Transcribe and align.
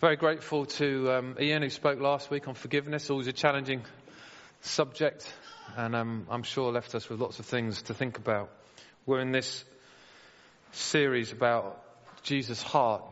Very 0.00 0.16
grateful 0.16 0.64
to 0.64 1.12
um, 1.12 1.36
Ian 1.38 1.60
who 1.60 1.68
spoke 1.68 2.00
last 2.00 2.30
week 2.30 2.48
on 2.48 2.54
forgiveness. 2.54 3.10
Always 3.10 3.26
a 3.26 3.34
challenging 3.34 3.82
subject, 4.62 5.30
and 5.76 5.94
um, 5.94 6.26
I'm 6.30 6.42
sure 6.42 6.72
left 6.72 6.94
us 6.94 7.10
with 7.10 7.20
lots 7.20 7.38
of 7.38 7.44
things 7.44 7.82
to 7.82 7.92
think 7.92 8.16
about. 8.16 8.48
We're 9.04 9.20
in 9.20 9.30
this 9.30 9.62
series 10.72 11.32
about 11.32 11.84
Jesus' 12.22 12.62
heart, 12.62 13.04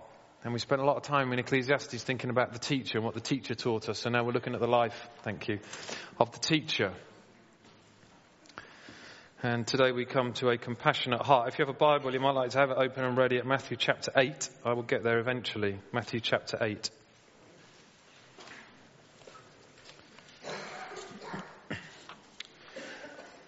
and 0.42 0.54
we 0.54 0.58
spent 0.60 0.80
a 0.80 0.84
lot 0.86 0.96
of 0.96 1.02
time 1.02 1.30
in 1.34 1.38
Ecclesiastes 1.38 2.02
thinking 2.04 2.30
about 2.30 2.54
the 2.54 2.58
teacher 2.58 2.96
and 2.96 3.04
what 3.04 3.12
the 3.12 3.20
teacher 3.20 3.54
taught 3.54 3.90
us. 3.90 3.98
So 3.98 4.08
now 4.08 4.24
we're 4.24 4.32
looking 4.32 4.54
at 4.54 4.60
the 4.60 4.66
life, 4.66 5.10
thank 5.24 5.46
you, 5.46 5.58
of 6.18 6.32
the 6.32 6.38
teacher. 6.38 6.94
And 9.40 9.64
today 9.68 9.92
we 9.92 10.04
come 10.04 10.32
to 10.34 10.48
a 10.48 10.58
compassionate 10.58 11.22
heart. 11.22 11.46
If 11.46 11.60
you 11.60 11.64
have 11.64 11.72
a 11.72 11.78
Bible, 11.78 12.12
you 12.12 12.18
might 12.18 12.34
like 12.34 12.50
to 12.50 12.58
have 12.58 12.70
it 12.72 12.76
open 12.76 13.04
and 13.04 13.16
ready 13.16 13.38
at 13.38 13.46
Matthew 13.46 13.76
chapter 13.76 14.10
8. 14.16 14.48
I 14.64 14.72
will 14.72 14.82
get 14.82 15.04
there 15.04 15.20
eventually. 15.20 15.78
Matthew 15.92 16.18
chapter 16.18 16.58
8. 16.60 16.90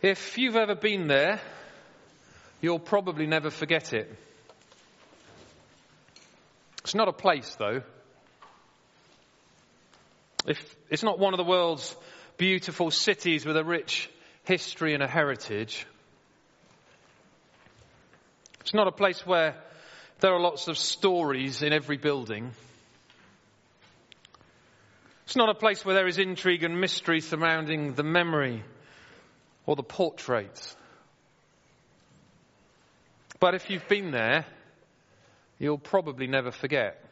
If 0.01 0.39
you've 0.39 0.55
ever 0.55 0.77
been 0.77 1.09
there, 1.09 1.41
you'll 2.61 2.79
probably 2.79 3.27
never 3.27 3.51
forget 3.51 3.93
it. 3.93 4.17
It's 6.85 6.95
not 6.95 7.09
a 7.09 7.13
place, 7.13 7.57
though. 7.57 7.83
If 10.47 10.77
it's 10.89 11.03
not 11.03 11.19
one 11.19 11.35
of 11.35 11.39
the 11.39 11.45
world's 11.45 11.97
beautiful 12.37 12.93
cities 12.93 13.45
with 13.45 13.57
a 13.57 13.65
rich 13.65 14.09
history 14.51 14.95
and 14.95 15.03
a 15.03 15.07
heritage. 15.07 15.87
It's 18.63 18.75
not 18.75 18.89
a 18.89 18.93
place 18.93 19.25
where 19.25 19.55
there 20.19 20.33
are 20.33 20.41
lots 20.41 20.67
of 20.67 20.77
stories 20.77 21.63
in 21.63 21.73
every 21.73 21.99
building. 21.99 22.51
It's 25.25 25.37
not 25.37 25.51
a 25.51 25.55
place 25.55 25.85
where 25.85 25.95
there 25.95 26.09
is 26.09 26.19
intrigue 26.19 26.65
and 26.65 26.81
mystery 26.81 27.21
surrounding 27.21 27.95
the 27.95 28.03
memory 28.03 28.65
or 29.67 29.77
the 29.77 29.85
portraits. 29.85 30.75
But 33.39 33.55
if 33.55 33.71
you've 33.71 33.87
been 33.87 34.11
there, 34.11 34.47
you'll 35.61 35.79
probably 35.79 36.27
never 36.27 36.51
forget. 36.51 37.10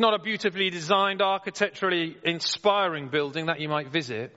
Not 0.00 0.14
a 0.14 0.18
beautifully 0.18 0.70
designed, 0.70 1.22
architecturally 1.22 2.16
inspiring 2.24 3.08
building 3.08 3.46
that 3.46 3.60
you 3.60 3.68
might 3.68 3.88
visit. 3.88 4.34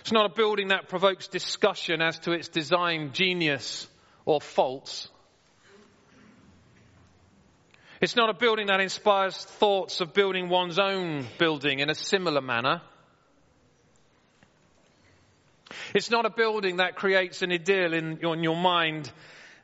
It's 0.00 0.12
not 0.12 0.30
a 0.30 0.34
building 0.34 0.68
that 0.68 0.88
provokes 0.88 1.28
discussion 1.28 2.00
as 2.00 2.18
to 2.20 2.32
its 2.32 2.48
design 2.48 3.12
genius 3.12 3.86
or 4.24 4.40
faults. 4.40 5.08
It's 8.00 8.16
not 8.16 8.30
a 8.30 8.34
building 8.34 8.68
that 8.68 8.80
inspires 8.80 9.36
thoughts 9.36 10.00
of 10.00 10.14
building 10.14 10.48
one's 10.48 10.78
own 10.78 11.26
building 11.36 11.80
in 11.80 11.90
a 11.90 11.94
similar 11.94 12.40
manner. 12.40 12.80
It's 15.94 16.10
not 16.10 16.24
a 16.24 16.30
building 16.30 16.78
that 16.78 16.96
creates 16.96 17.42
an 17.42 17.52
idyll 17.52 17.92
in 17.92 18.42
your 18.42 18.56
mind 18.56 19.12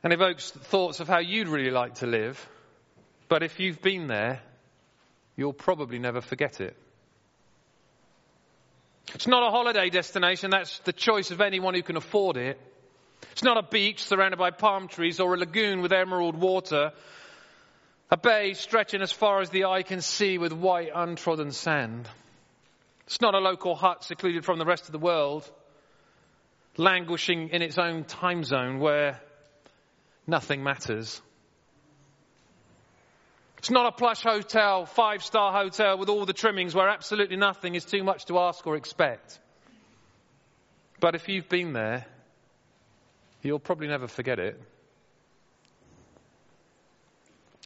and 0.03 0.13
evokes 0.13 0.51
thoughts 0.51 0.99
of 0.99 1.07
how 1.07 1.19
you'd 1.19 1.47
really 1.47 1.71
like 1.71 1.95
to 1.95 2.05
live. 2.05 2.47
But 3.29 3.43
if 3.43 3.59
you've 3.59 3.81
been 3.81 4.07
there, 4.07 4.41
you'll 5.35 5.53
probably 5.53 5.99
never 5.99 6.21
forget 6.21 6.61
it. 6.61 6.75
It's 9.13 9.27
not 9.27 9.47
a 9.47 9.51
holiday 9.51 9.89
destination, 9.89 10.51
that's 10.51 10.79
the 10.79 10.93
choice 10.93 11.31
of 11.31 11.41
anyone 11.41 11.73
who 11.73 11.81
can 11.81 11.95
afford 11.95 12.37
it. 12.37 12.59
It's 13.31 13.43
not 13.43 13.57
a 13.57 13.63
beach 13.63 14.03
surrounded 14.03 14.37
by 14.37 14.51
palm 14.51 14.87
trees 14.87 15.19
or 15.19 15.33
a 15.33 15.37
lagoon 15.37 15.81
with 15.81 15.93
emerald 15.93 16.35
water, 16.35 16.91
a 18.11 18.17
bay 18.17 18.53
stretching 18.53 19.01
as 19.01 19.11
far 19.11 19.41
as 19.41 19.49
the 19.49 19.65
eye 19.65 19.83
can 19.83 20.01
see 20.01 20.37
with 20.37 20.53
white 20.53 20.89
untrodden 20.93 21.51
sand. 21.51 22.07
It's 23.05 23.21
not 23.21 23.33
a 23.33 23.39
local 23.39 23.75
hut 23.75 24.03
secluded 24.03 24.43
from 24.43 24.59
the 24.59 24.65
rest 24.65 24.85
of 24.85 24.91
the 24.91 24.99
world, 24.99 25.49
languishing 26.75 27.49
in 27.49 27.61
its 27.61 27.77
own 27.77 28.03
time 28.03 28.43
zone 28.43 28.79
where 28.79 29.21
nothing 30.25 30.63
matters. 30.63 31.21
It's 33.57 33.71
not 33.71 33.87
a 33.87 33.91
plush 33.91 34.21
hotel, 34.21 34.85
five 34.85 35.23
star 35.23 35.51
hotel 35.51 35.97
with 35.97 36.09
all 36.09 36.25
the 36.25 36.33
trimmings 36.33 36.75
where 36.75 36.89
absolutely 36.89 37.37
nothing 37.37 37.75
is 37.75 37.85
too 37.85 38.03
much 38.03 38.25
to 38.25 38.37
ask 38.37 38.65
or 38.67 38.75
expect. 38.75 39.39
But 40.99 41.15
if 41.15 41.27
you've 41.27 41.49
been 41.49 41.73
there, 41.73 42.05
you'll 43.41 43.59
probably 43.59 43.87
never 43.87 44.07
forget 44.07 44.39
it. 44.39 44.61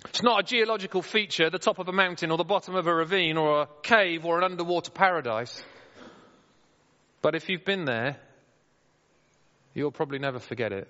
It's 0.06 0.24
not 0.24 0.40
a 0.40 0.44
geological 0.44 1.02
feature, 1.02 1.50
the 1.50 1.60
top 1.60 1.78
of 1.78 1.88
a 1.88 1.92
mountain 1.92 2.32
or 2.32 2.38
the 2.38 2.44
bottom 2.44 2.76
of 2.76 2.88
a 2.88 2.94
ravine 2.94 3.38
or 3.38 3.62
a 3.62 3.68
cave 3.84 4.26
or 4.26 4.38
an 4.38 4.44
underwater 4.44 4.92
paradise. 4.92 5.64
But 7.22 7.36
if 7.36 7.50
you've 7.50 7.66
been 7.66 7.86
there, 7.86 8.18
you'll 9.74 9.92
probably 9.92 10.20
never 10.20 10.40
forget 10.40 10.74
it. 10.74 10.90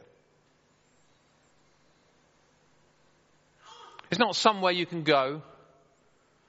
It's 4.12 4.20
not 4.20 4.36
somewhere 4.36 4.74
you 4.74 4.86
can 4.86 5.04
go. 5.04 5.42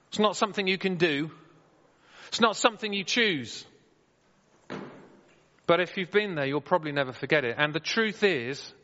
It's 0.09 0.19
not 0.19 0.37
something 0.37 0.67
you 0.67 0.78
can 0.78 0.97
do. 0.97 1.31
It's 2.28 2.41
not 2.41 2.56
something 2.56 2.93
you 2.93 3.05
choose. 3.05 3.65
But 5.67 5.81
if 5.81 5.97
you've 5.97 6.11
been 6.11 6.34
there, 6.34 6.45
you'll 6.45 6.61
probably 6.61 6.91
never 6.91 7.12
forget 7.12 7.45
it. 7.45 7.55
And 7.56 7.73
the 7.73 7.81
truth 7.81 8.25
is 8.25 8.75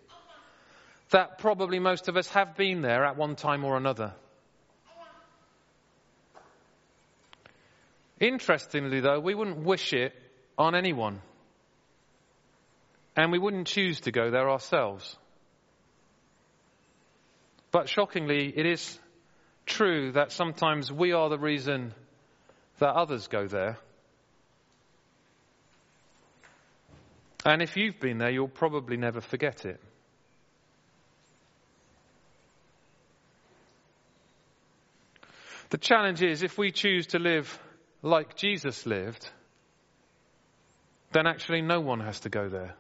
that 1.10 1.38
probably 1.38 1.80
most 1.80 2.08
of 2.08 2.16
us 2.16 2.28
have 2.28 2.56
been 2.56 2.82
there 2.82 3.04
at 3.04 3.16
one 3.16 3.34
time 3.34 3.64
or 3.64 3.76
another. 3.76 4.14
Interestingly, 8.20 9.00
though, 9.00 9.18
we 9.18 9.34
wouldn't 9.34 9.58
wish 9.58 9.92
it 9.92 10.12
on 10.56 10.76
anyone. 10.76 11.20
And 13.16 13.32
we 13.32 13.38
wouldn't 13.38 13.66
choose 13.66 14.00
to 14.02 14.12
go 14.12 14.30
there 14.30 14.48
ourselves. 14.48 15.16
But 17.70 17.88
shockingly, 17.88 18.52
it 18.56 18.66
is 18.66 18.98
true 19.66 20.12
that 20.12 20.32
sometimes 20.32 20.90
we 20.90 21.12
are 21.12 21.28
the 21.28 21.38
reason 21.38 21.92
that 22.78 22.94
others 22.94 23.28
go 23.28 23.46
there. 23.46 23.78
And 27.44 27.62
if 27.62 27.76
you've 27.76 28.00
been 28.00 28.18
there, 28.18 28.30
you'll 28.30 28.48
probably 28.48 28.96
never 28.96 29.20
forget 29.20 29.64
it. 29.64 29.80
The 35.70 35.78
challenge 35.78 36.22
is 36.22 36.42
if 36.42 36.56
we 36.56 36.72
choose 36.72 37.08
to 37.08 37.18
live 37.18 37.58
like 38.02 38.36
Jesus 38.36 38.86
lived, 38.86 39.28
then 41.12 41.26
actually 41.26 41.60
no 41.60 41.80
one 41.80 42.00
has 42.00 42.20
to 42.20 42.30
go 42.30 42.48
there. 42.48 42.74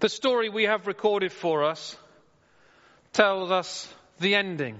The 0.00 0.08
story 0.10 0.50
we 0.50 0.64
have 0.64 0.86
recorded 0.86 1.32
for 1.32 1.64
us 1.64 1.96
tells 3.12 3.50
us 3.50 3.92
the 4.18 4.34
ending. 4.34 4.78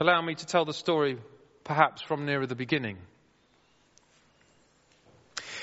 Allow 0.00 0.22
me 0.22 0.34
to 0.34 0.46
tell 0.46 0.64
the 0.64 0.74
story 0.74 1.18
perhaps 1.62 2.02
from 2.02 2.26
nearer 2.26 2.46
the 2.46 2.56
beginning. 2.56 2.98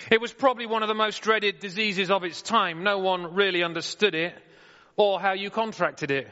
It 0.10 0.22
was 0.22 0.32
probably 0.32 0.66
one 0.66 0.84
of 0.84 0.88
the 0.88 0.96
most 0.96 1.22
dreaded 1.22 1.60
diseases 1.60 2.10
of 2.10 2.24
its 2.24 2.42
time. 2.42 2.84
No 2.84 3.00
one 3.00 3.36
really 3.36 3.64
understood 3.64 4.16
it 4.16 4.34
or 4.96 5.20
how 5.20 5.34
you 5.34 5.50
contracted 5.50 6.12
it. 6.12 6.30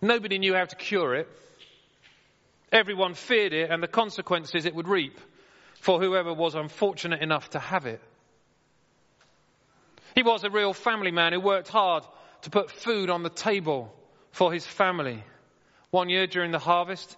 Nobody 0.00 0.38
knew 0.38 0.54
how 0.54 0.64
to 0.64 0.76
cure 0.76 1.14
it. 1.14 1.28
Everyone 2.72 3.14
feared 3.14 3.52
it 3.52 3.70
and 3.70 3.82
the 3.82 3.88
consequences 3.88 4.64
it 4.64 4.74
would 4.74 4.88
reap 4.88 5.18
for 5.74 6.00
whoever 6.00 6.32
was 6.32 6.54
unfortunate 6.54 7.20
enough 7.20 7.50
to 7.50 7.58
have 7.58 7.86
it. 7.86 8.00
He 10.14 10.22
was 10.22 10.44
a 10.44 10.50
real 10.50 10.72
family 10.72 11.10
man 11.10 11.32
who 11.32 11.40
worked 11.40 11.68
hard 11.68 12.04
to 12.42 12.50
put 12.50 12.70
food 12.70 13.10
on 13.10 13.22
the 13.22 13.30
table 13.30 13.94
for 14.32 14.52
his 14.52 14.66
family. 14.66 15.22
One 15.90 16.08
year 16.08 16.26
during 16.26 16.50
the 16.50 16.58
harvest, 16.58 17.16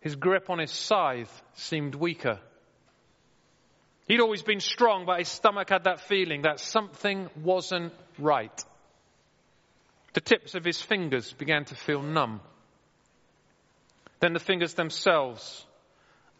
his 0.00 0.16
grip 0.16 0.50
on 0.50 0.58
his 0.58 0.70
scythe 0.70 1.42
seemed 1.54 1.94
weaker. 1.94 2.40
He'd 4.06 4.20
always 4.20 4.42
been 4.42 4.60
strong, 4.60 5.06
but 5.06 5.18
his 5.18 5.28
stomach 5.28 5.70
had 5.70 5.84
that 5.84 6.00
feeling 6.00 6.42
that 6.42 6.60
something 6.60 7.30
wasn't 7.42 7.92
right. 8.18 8.64
The 10.12 10.20
tips 10.20 10.54
of 10.54 10.64
his 10.64 10.80
fingers 10.80 11.32
began 11.32 11.64
to 11.66 11.74
feel 11.74 12.02
numb. 12.02 12.40
Then 14.20 14.34
the 14.34 14.38
fingers 14.38 14.74
themselves, 14.74 15.66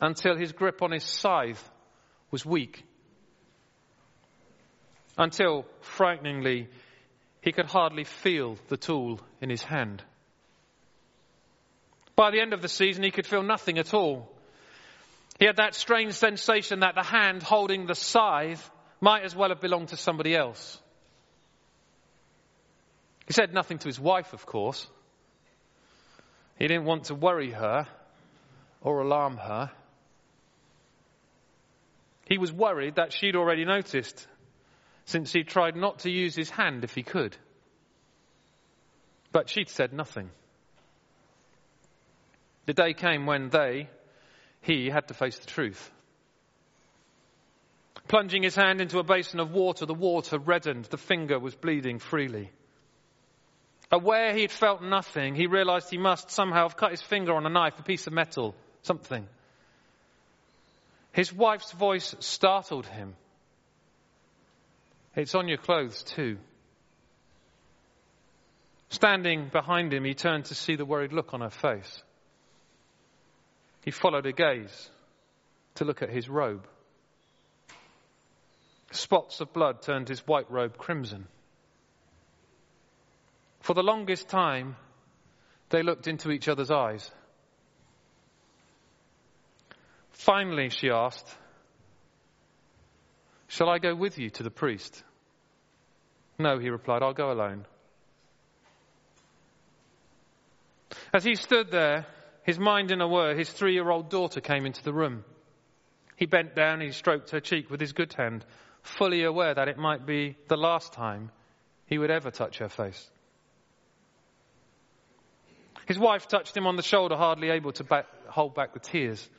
until 0.01 0.37
his 0.37 0.53
grip 0.53 0.83
on 0.83 0.91
his 0.91 1.05
scythe 1.05 1.71
was 2.31 2.45
weak 2.45 2.85
until, 5.16 5.64
frighteningly, 5.81 6.69
he 7.40 7.52
could 7.52 7.66
hardly 7.66 8.05
feel 8.05 8.56
the 8.69 8.76
tool 8.76 9.20
in 9.40 9.50
his 9.50 9.62
hand. 9.62 10.02
By 12.16 12.31
the 12.31 12.40
end 12.40 12.52
of 12.52 12.62
the 12.62 12.69
season, 12.69 13.02
he 13.02 13.11
could 13.11 13.26
feel 13.26 13.43
nothing 13.43 13.78
at 13.78 13.93
all. 13.93 14.31
He 15.38 15.46
had 15.46 15.56
that 15.56 15.75
strange 15.75 16.14
sensation 16.14 16.81
that 16.81 16.94
the 16.94 17.02
hand 17.02 17.43
holding 17.43 17.87
the 17.87 17.94
scythe 17.94 18.70
might 19.00 19.25
as 19.25 19.34
well 19.34 19.49
have 19.49 19.61
belonged 19.61 19.88
to 19.88 19.96
somebody 19.96 20.34
else. 20.34 20.81
He 23.26 23.32
said 23.32 23.52
nothing 23.52 23.78
to 23.78 23.88
his 23.88 23.99
wife, 23.99 24.32
of 24.32 24.46
course. 24.46 24.87
He 26.58 26.69
didn't 26.69 26.84
want 26.84 27.05
to 27.05 27.14
worry 27.14 27.50
her 27.50 27.87
or 28.81 29.00
alarm 29.00 29.38
her. 29.38 29.70
He 32.28 32.38
was 32.38 32.52
worried 32.52 32.94
that 32.94 33.12
she'd 33.12 33.37
already 33.37 33.64
noticed, 33.64 34.26
since 35.05 35.33
he 35.33 35.43
tried 35.43 35.77
not 35.77 36.01
to 36.01 36.11
use 36.11 36.35
his 36.35 36.51
hand 36.51 36.85
if 36.85 36.95
he 36.95 37.03
could. 37.03 37.37
But 39.33 39.49
she'd 39.49 39.69
said 39.69 39.93
nothing. 39.93 40.31
The 42.67 42.75
day 42.75 42.95
came 42.95 43.27
when 43.27 43.51
they, 43.51 43.89
he, 44.61 44.89
had 44.89 45.09
to 45.09 45.15
face 45.15 45.39
the 45.39 45.47
truth. 45.47 45.91
Plunging 48.09 48.43
his 48.43 48.55
hand 48.55 48.81
into 48.81 48.99
a 48.99 49.05
basin 49.05 49.41
of 49.41 49.51
water, 49.51 49.87
the 49.87 49.95
water 49.95 50.39
reddened, 50.39 50.87
the 50.87 50.97
finger 50.97 51.39
was 51.39 51.55
bleeding 51.55 51.99
freely. 51.99 52.51
Aware 53.91 54.35
he'd 54.35 54.51
felt 54.51 54.83
nothing, 54.83 55.35
he 55.35 55.47
realized 55.47 55.91
he 55.91 55.99
must 55.99 56.31
somehow 56.31 56.62
have 56.69 56.77
cut 56.77 56.91
his 56.91 57.03
finger 57.03 57.35
on 57.35 57.47
a 57.47 57.51
knife, 57.51 57.79
a 57.79 57.83
piece 57.83 58.06
of 58.06 58.12
metal, 58.12 58.55
something. 58.83 59.27
His 61.12 61.33
wife's 61.33 61.73
voice 61.73 62.15
startled 62.19 62.87
him. 62.87 63.15
It's 65.16 65.34
on 65.34 65.49
your 65.49 65.58
clothes, 65.58 66.02
too. 66.02 66.38
Standing 68.88 69.49
behind 69.49 69.93
him, 69.93 70.05
he 70.05 70.14
turned 70.14 70.46
to 70.46 70.55
see 70.55 70.76
the 70.76 70.84
worried 70.84 71.12
look 71.12 71.34
on 71.34 71.40
her 71.40 71.50
face. 71.50 72.02
He 73.84 73.90
followed 73.90 74.25
her 74.25 74.32
gaze 74.32 74.90
to 75.76 75.84
look 75.84 76.02
at 76.02 76.11
his 76.11 76.28
robe. 76.28 76.66
Spots 78.93 79.40
of 79.40 79.52
blood 79.52 79.82
turned 79.82 80.08
his 80.08 80.20
white 80.26 80.50
robe 80.50 80.78
crimson. 80.78 81.26
For 83.60 83.75
the 83.75 83.82
longest 83.82 84.28
time, 84.28 84.76
they 85.70 85.82
looked 85.82 86.06
into 86.06 86.31
each 86.31 86.49
other's 86.49 86.70
eyes. 86.70 87.10
Finally, 90.12 90.70
she 90.70 90.90
asked, 90.90 91.37
Shall 93.55 93.69
I 93.69 93.79
go 93.79 93.95
with 93.95 94.19
you 94.19 94.31
to 94.31 94.43
the 94.43 94.51
priest? 94.51 95.05
No, 96.41 96.59
he 96.59 96.71
replied, 96.71 97.05
I'll 97.05 97.12
go 97.12 97.31
alone. 97.31 97.67
As 101.12 101.23
he 101.23 101.37
stood 101.37 101.71
there, 101.71 102.05
his 102.43 102.59
mind 102.59 102.91
in 102.91 103.01
a 103.01 103.06
whir, 103.06 103.37
his 103.37 103.49
three 103.49 103.75
year 103.75 103.89
old 103.89 104.11
daughter 104.11 104.41
came 104.41 104.67
into 104.67 104.83
the 104.83 104.93
room. 104.93 105.25
He 106.17 106.27
bent 106.27 106.56
down, 106.56 106.81
he 106.81 106.91
stroked 106.91 107.31
her 107.31 107.39
cheek 107.39 107.71
with 107.71 107.81
his 107.81 107.93
good 107.93 108.12
hand, 108.15 108.45
fully 108.83 109.23
aware 109.23 109.55
that 109.55 109.69
it 109.69 109.79
might 109.79 110.05
be 110.05 110.37
the 110.49 110.56
last 110.56 110.93
time 110.93 111.31
he 111.87 111.97
would 111.97 112.11
ever 112.11 112.33
touch 112.33 112.59
her 112.59 112.69
face. 112.69 113.09
His 115.87 115.99
wife 115.99 116.27
touched 116.27 116.56
him 116.56 116.67
on 116.67 116.75
the 116.75 116.83
shoulder, 116.83 117.15
hardly 117.15 117.51
able 117.51 117.71
to 117.75 117.85
back, 117.85 118.06
hold 118.27 118.56
back 118.56 118.75
the 118.75 118.81
tears. 118.81 119.31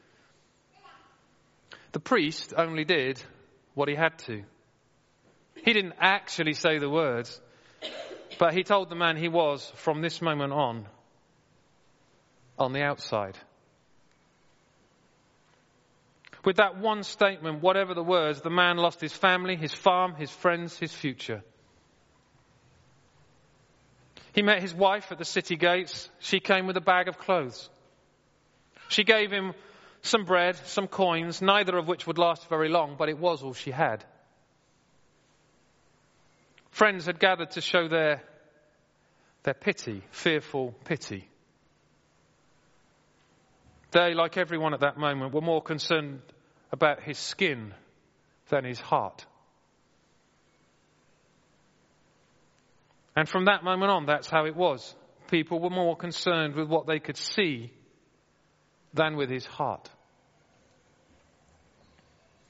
The 1.91 1.99
priest 1.99 2.53
only 2.55 2.85
did 2.85 3.21
what 3.75 3.87
he 3.87 3.95
had 3.95 4.17
to. 4.19 4.43
He 5.63 5.73
didn't 5.73 5.93
actually 5.99 6.53
say 6.53 6.79
the 6.79 6.89
words, 6.89 7.39
but 8.39 8.53
he 8.53 8.63
told 8.63 8.89
the 8.89 8.95
man 8.95 9.17
he 9.17 9.29
was, 9.29 9.71
from 9.75 10.01
this 10.01 10.21
moment 10.21 10.51
on, 10.51 10.87
on 12.57 12.73
the 12.73 12.81
outside. 12.81 13.37
With 16.43 16.57
that 16.57 16.77
one 16.77 17.03
statement, 17.03 17.61
whatever 17.61 17.93
the 17.93 18.03
words, 18.03 18.41
the 18.41 18.49
man 18.49 18.77
lost 18.77 19.01
his 19.01 19.13
family, 19.13 19.55
his 19.55 19.73
farm, 19.73 20.15
his 20.15 20.29
friends, 20.29 20.77
his 20.77 20.93
future. 20.93 21.43
He 24.33 24.41
met 24.41 24.61
his 24.61 24.73
wife 24.73 25.11
at 25.11 25.17
the 25.17 25.25
city 25.25 25.55
gates. 25.55 26.09
She 26.19 26.39
came 26.39 26.67
with 26.67 26.77
a 26.77 26.81
bag 26.81 27.07
of 27.07 27.17
clothes. 27.17 27.69
She 28.89 29.03
gave 29.03 29.31
him 29.31 29.53
some 30.05 30.25
bread, 30.25 30.55
some 30.65 30.87
coins, 30.87 31.41
neither 31.41 31.77
of 31.77 31.87
which 31.87 32.05
would 32.07 32.17
last 32.17 32.47
very 32.47 32.69
long, 32.69 32.95
but 32.97 33.09
it 33.09 33.17
was 33.17 33.43
all 33.43 33.53
she 33.53 33.71
had. 33.71 34.03
Friends 36.69 37.05
had 37.05 37.19
gathered 37.19 37.51
to 37.51 37.61
show 37.61 37.87
their, 37.87 38.21
their 39.43 39.53
pity, 39.53 40.03
fearful 40.11 40.75
pity. 40.83 41.27
They, 43.91 44.13
like 44.13 44.37
everyone 44.37 44.73
at 44.73 44.81
that 44.81 44.97
moment, 44.97 45.33
were 45.33 45.41
more 45.41 45.61
concerned 45.61 46.21
about 46.71 47.01
his 47.01 47.17
skin 47.17 47.73
than 48.49 48.65
his 48.65 48.79
heart. 48.79 49.25
And 53.15 53.29
from 53.29 53.45
that 53.45 53.63
moment 53.63 53.91
on, 53.91 54.05
that's 54.05 54.29
how 54.29 54.45
it 54.45 54.55
was. 54.55 54.93
People 55.31 55.59
were 55.61 55.69
more 55.69 55.95
concerned 55.95 56.55
with 56.55 56.67
what 56.67 56.85
they 56.85 56.99
could 56.99 57.17
see 57.17 57.71
than 58.93 59.15
with 59.15 59.29
his 59.29 59.45
heart. 59.45 59.89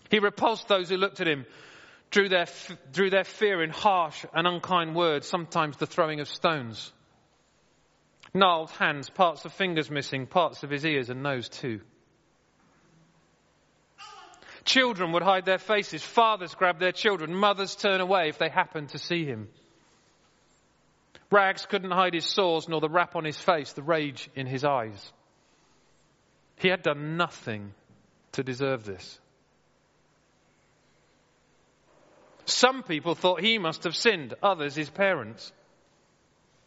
He 0.10 0.19
repulsed 0.19 0.68
those 0.68 0.90
who 0.90 0.98
looked 0.98 1.22
at 1.22 1.28
him, 1.28 1.46
drew 2.12 2.30
their, 2.30 2.46
drew 2.92 3.10
their 3.10 3.24
fear 3.24 3.63
in 3.63 3.69
harsh 3.69 4.25
and 4.34 4.48
unkind 4.48 4.96
words, 4.96 5.28
sometimes 5.28 5.78
the 5.78 5.88
throwing 5.88 6.19
of 6.19 6.28
stones. 6.28 6.94
Gnarled 8.34 8.72
hands, 8.72 9.10
parts 9.10 9.46
of 9.46 9.54
fingers 9.54 9.90
missing, 9.90 10.28
parts 10.28 10.63
of 10.63 10.69
his 10.69 10.86
ears 10.86 11.10
and 11.10 11.24
nose 11.24 11.50
too. 11.50 11.81
Children 14.66 15.12
would 15.12 15.24
hide 15.24 15.46
their 15.46 15.60
faces, 15.60 16.04
fathers 16.04 16.56
grab 16.56 16.80
their 16.80 16.92
children, 16.92 17.34
mothers 17.34 17.75
turn 17.75 18.02
away 18.02 18.30
if 18.30 18.40
they 18.40 18.50
happened 18.50 18.90
to 18.90 18.98
see 18.98 19.24
him. 19.24 19.48
Rags 21.31 21.66
couldn't 21.66 21.92
hide 21.92 22.13
his 22.13 22.25
sores, 22.25 22.68
nor 22.68 22.81
the 22.81 22.90
rap 22.90 23.16
on 23.16 23.25
his 23.25 23.38
face, 23.38 23.74
the 23.74 23.84
rage 23.84 24.30
in 24.36 24.48
his 24.48 24.63
eyes. 24.63 25.12
He 26.57 26.69
had 26.69 26.81
done 26.81 27.18
nothing 27.18 27.74
to 28.34 28.44
deserve 28.44 28.86
this. 28.86 29.19
Some 32.45 32.83
people 32.83 33.15
thought 33.15 33.42
he 33.42 33.57
must 33.57 33.83
have 33.83 33.95
sinned, 33.95 34.36
others 34.42 34.75
his 34.75 34.89
parents. 34.89 35.51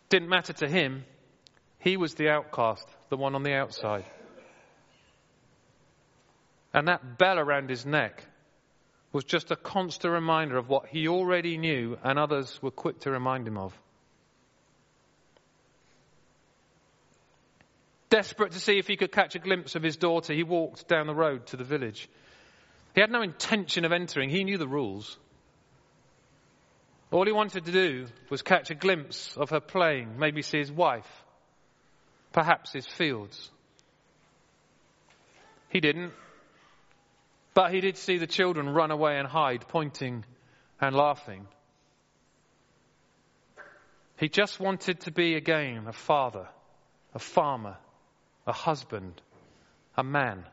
Didn't 0.08 0.28
matter 0.28 0.52
to 0.54 0.68
him. 0.68 1.04
He 1.78 1.96
was 1.96 2.14
the 2.14 2.28
outcast, 2.28 2.86
the 3.08 3.16
one 3.16 3.34
on 3.34 3.44
the 3.44 3.54
outside. 3.54 4.04
And 6.74 6.88
that 6.88 7.18
bell 7.18 7.38
around 7.38 7.70
his 7.70 7.86
neck 7.86 8.24
was 9.12 9.24
just 9.24 9.50
a 9.50 9.56
constant 9.56 10.12
reminder 10.12 10.58
of 10.58 10.68
what 10.68 10.86
he 10.86 11.08
already 11.08 11.56
knew 11.56 11.96
and 12.02 12.18
others 12.18 12.60
were 12.60 12.70
quick 12.70 13.00
to 13.00 13.10
remind 13.10 13.46
him 13.46 13.56
of. 13.56 13.72
Desperate 18.10 18.52
to 18.52 18.60
see 18.60 18.78
if 18.78 18.86
he 18.86 18.96
could 18.96 19.12
catch 19.12 19.34
a 19.34 19.38
glimpse 19.38 19.74
of 19.74 19.82
his 19.82 19.96
daughter, 19.96 20.32
he 20.32 20.42
walked 20.42 20.88
down 20.88 21.06
the 21.06 21.14
road 21.14 21.46
to 21.46 21.56
the 21.56 21.64
village. 21.64 22.08
He 22.94 23.00
had 23.00 23.10
no 23.10 23.22
intention 23.22 23.84
of 23.84 23.92
entering, 23.92 24.30
he 24.30 24.44
knew 24.44 24.58
the 24.58 24.68
rules. 24.68 25.18
All 27.10 27.24
he 27.24 27.32
wanted 27.32 27.64
to 27.64 27.72
do 27.72 28.06
was 28.28 28.42
catch 28.42 28.70
a 28.70 28.74
glimpse 28.74 29.34
of 29.36 29.50
her 29.50 29.60
playing, 29.60 30.18
maybe 30.18 30.42
see 30.42 30.58
his 30.58 30.70
wife, 30.70 31.08
perhaps 32.32 32.72
his 32.72 32.86
fields. 32.86 33.50
He 35.70 35.80
didn't. 35.80 36.12
But 37.54 37.72
he 37.72 37.80
did 37.80 37.96
see 37.96 38.18
the 38.18 38.26
children 38.26 38.68
run 38.68 38.90
away 38.90 39.18
and 39.18 39.26
hide, 39.26 39.66
pointing 39.68 40.24
and 40.80 40.94
laughing. 40.94 41.46
He 44.18 44.28
just 44.28 44.60
wanted 44.60 45.00
to 45.00 45.10
be 45.10 45.34
again 45.34 45.86
a 45.86 45.92
father, 45.92 46.48
a 47.14 47.18
farmer, 47.18 47.76
a 48.46 48.52
husband, 48.52 49.20
a 49.96 50.04
man. 50.04 50.44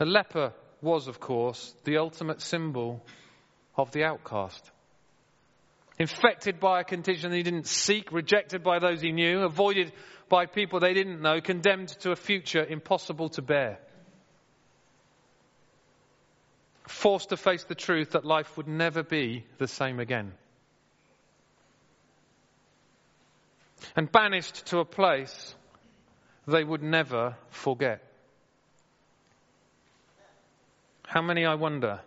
A 0.00 0.04
leper 0.04 0.52
was, 0.82 1.06
of 1.06 1.20
course, 1.20 1.74
the 1.84 1.96
ultimate 1.96 2.42
symbol 2.42 3.02
of 3.76 3.92
the 3.92 4.04
outcast. 4.04 4.70
Infected 5.98 6.58
by 6.58 6.80
a 6.80 6.84
condition 6.84 7.32
he 7.32 7.42
didn't 7.42 7.68
seek, 7.68 8.12
rejected 8.12 8.62
by 8.62 8.80
those 8.80 9.00
he 9.00 9.12
knew, 9.12 9.42
avoided 9.42 9.92
by 10.28 10.46
people 10.46 10.80
they 10.80 10.94
didn't 10.94 11.22
know, 11.22 11.40
condemned 11.40 11.88
to 12.00 12.10
a 12.10 12.16
future 12.16 12.64
impossible 12.64 13.28
to 13.30 13.42
bear. 13.42 13.78
Forced 16.88 17.28
to 17.28 17.36
face 17.36 17.64
the 17.64 17.74
truth 17.74 18.10
that 18.10 18.24
life 18.24 18.56
would 18.56 18.66
never 18.66 19.02
be 19.02 19.44
the 19.58 19.68
same 19.68 20.00
again. 20.00 20.32
And 23.94 24.10
banished 24.10 24.66
to 24.66 24.78
a 24.78 24.84
place 24.84 25.54
they 26.46 26.64
would 26.64 26.82
never 26.82 27.36
forget. 27.50 28.11
How 31.12 31.20
many, 31.20 31.44
I 31.44 31.56
wonder, 31.56 32.00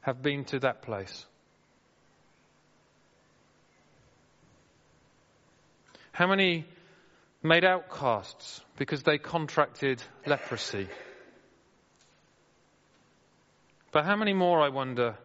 have 0.00 0.22
been 0.22 0.46
to 0.46 0.60
that 0.60 0.80
place? 0.80 1.26
How 6.12 6.26
many 6.26 6.64
made 7.42 7.62
outcasts 7.62 8.62
because 8.78 9.02
they 9.02 9.18
contracted 9.18 10.02
leprosy? 10.24 10.88
But 13.92 14.06
how 14.06 14.16
many 14.16 14.32
more, 14.32 14.62
I 14.62 14.70
wonder, 14.70 15.18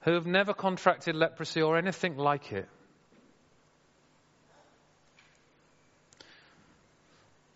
who 0.00 0.14
have 0.14 0.26
never 0.26 0.54
contracted 0.54 1.14
leprosy 1.14 1.62
or 1.62 1.78
anything 1.78 2.16
like 2.16 2.50
it? 2.50 2.68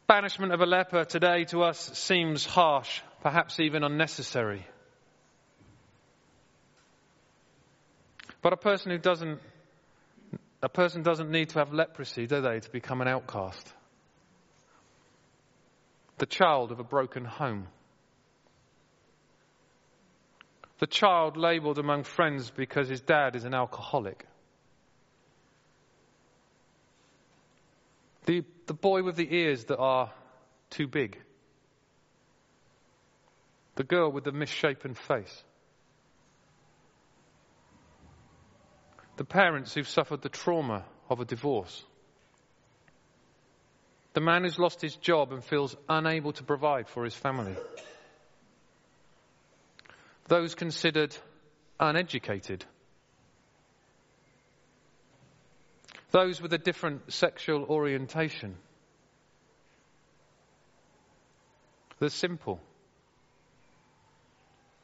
Banishment 0.07 0.53
of 0.53 0.61
a 0.61 0.67
leper 0.67 1.05
today 1.05 1.47
to 1.47 1.65
us 1.65 1.99
seems 1.99 2.47
harsh, 2.47 3.01
perhaps 3.23 3.61
even 3.61 3.83
unnecessary. 3.85 4.67
But 8.43 8.53
a 8.53 8.57
person 8.57 8.93
who 8.93 8.99
doesn't, 8.99 9.41
a 10.63 10.69
person 10.69 11.03
doesn't 11.03 11.31
need 11.31 11.51
to 11.51 11.59
have 11.59 11.73
leprosy, 11.73 12.27
do 12.27 12.41
they, 12.41 12.61
to 12.61 12.71
become 12.71 13.01
an 13.01 13.09
outcast? 13.09 13.73
The 16.19 16.27
child 16.27 16.73
of 16.73 16.81
a 16.81 16.85
broken 16.85 17.25
home. 17.25 17.69
The 20.79 20.87
child 20.87 21.37
labeled 21.37 21.79
among 21.79 22.05
friends 22.05 22.51
because 22.51 22.89
his 22.89 23.01
dad 23.01 23.35
is 23.35 23.45
an 23.45 23.55
alcoholic. 23.55 24.27
The, 28.27 28.45
the 28.67 28.75
boy 28.75 29.03
with 29.03 29.17
the 29.17 29.27
ears 29.35 29.65
that 29.65 29.79
are 29.79 30.13
too 30.71 30.87
big. 30.87 31.19
The 33.79 33.85
girl 33.85 34.11
with 34.11 34.25
the 34.25 34.33
misshapen 34.33 34.95
face. 34.95 35.45
The 39.19 39.25
parents 39.25 39.73
who've 39.73 39.89
suffered 39.89 40.21
the 40.21 40.29
trauma 40.29 40.85
of 41.09 41.21
a 41.21 41.25
divorce. 41.25 41.85
The 44.15 44.21
man 44.21 44.43
who's 44.43 44.59
lost 44.59 44.81
his 44.81 44.97
job 44.97 45.31
and 45.33 45.45
feels 45.45 45.77
unable 45.89 46.33
to 46.33 46.43
provide 46.43 46.89
for 46.89 47.05
his 47.05 47.15
family 47.15 47.55
those 50.27 50.57
considered 50.57 51.17
uneducated, 51.79 52.65
those 56.11 56.43
with 56.43 56.53
a 56.53 56.59
different 56.59 57.13
sexual 57.13 57.63
orientation, 57.63 58.57
the 62.01 62.11
simple, 62.11 62.61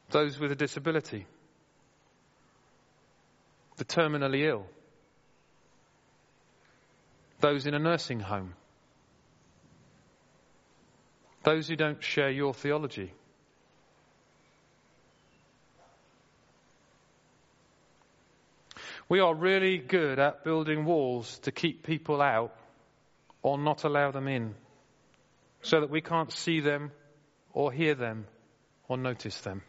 those 0.09 0.39
with 0.39 0.51
a 0.51 0.55
disability, 0.55 1.25
the 3.77 3.85
terminally 3.85 4.47
ill, 4.47 4.65
those 7.39 7.65
in 7.65 7.73
a 7.73 7.79
nursing 7.79 8.19
home, 8.19 8.53
those 11.43 11.67
who 11.67 11.75
don't 11.75 12.03
share 12.03 12.29
your 12.29 12.53
theology. 12.53 13.11
We 19.07 19.19
are 19.19 19.35
really 19.35 19.77
good 19.77 20.17
at 20.17 20.43
building 20.43 20.85
walls 20.85 21.37
to 21.39 21.51
keep 21.51 21.83
people 21.83 22.21
out 22.21 22.55
or 23.43 23.59
not 23.59 23.83
allow 23.83 24.09
them 24.09 24.27
in 24.27 24.55
so 25.61 25.81
that 25.81 25.91
we 25.91 26.01
can't 26.01 26.31
see 26.31 26.59
them 26.59 26.91
or 27.53 27.71
hear 27.71 27.93
them 27.93 28.25
or 28.87 28.97
notice 28.97 29.39
them. 29.41 29.61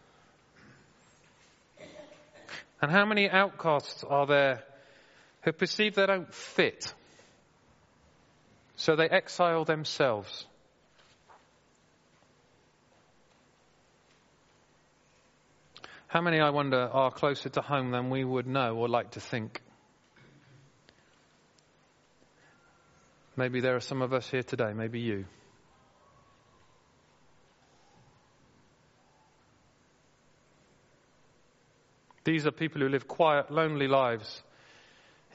And 2.80 2.90
how 2.90 3.06
many 3.06 3.28
outcasts 3.28 4.04
are 4.04 4.26
there 4.26 4.62
who 5.42 5.52
perceive 5.52 5.95
they 5.95 6.06
don't 6.06 6.33
fit? 6.33 6.92
So 8.76 8.97
they 8.97 9.09
exile 9.09 9.64
themselves 9.64 10.47
How 16.16 16.23
many, 16.23 16.40
I 16.40 16.49
wonder, 16.49 16.78
are 16.78 17.11
closer 17.11 17.50
to 17.50 17.61
home 17.61 17.90
than 17.90 18.11
we 18.11 18.25
would 18.25 18.47
know 18.47 18.76
or 18.76 18.88
like 18.88 19.11
to 19.12 19.21
think? 19.21 19.61
Maybe 23.37 23.61
there 23.61 23.76
are 23.76 23.80
some 23.80 24.00
of 24.00 24.14
us 24.14 24.30
here 24.30 24.42
today, 24.42 24.73
maybe 24.73 25.00
you. 25.00 25.26
These 32.26 32.45
are 32.45 32.50
people 32.50 32.80
who 32.80 32.88
live 32.88 33.06
quiet, 33.06 33.52
lonely 33.52 33.87
lives, 33.87 34.42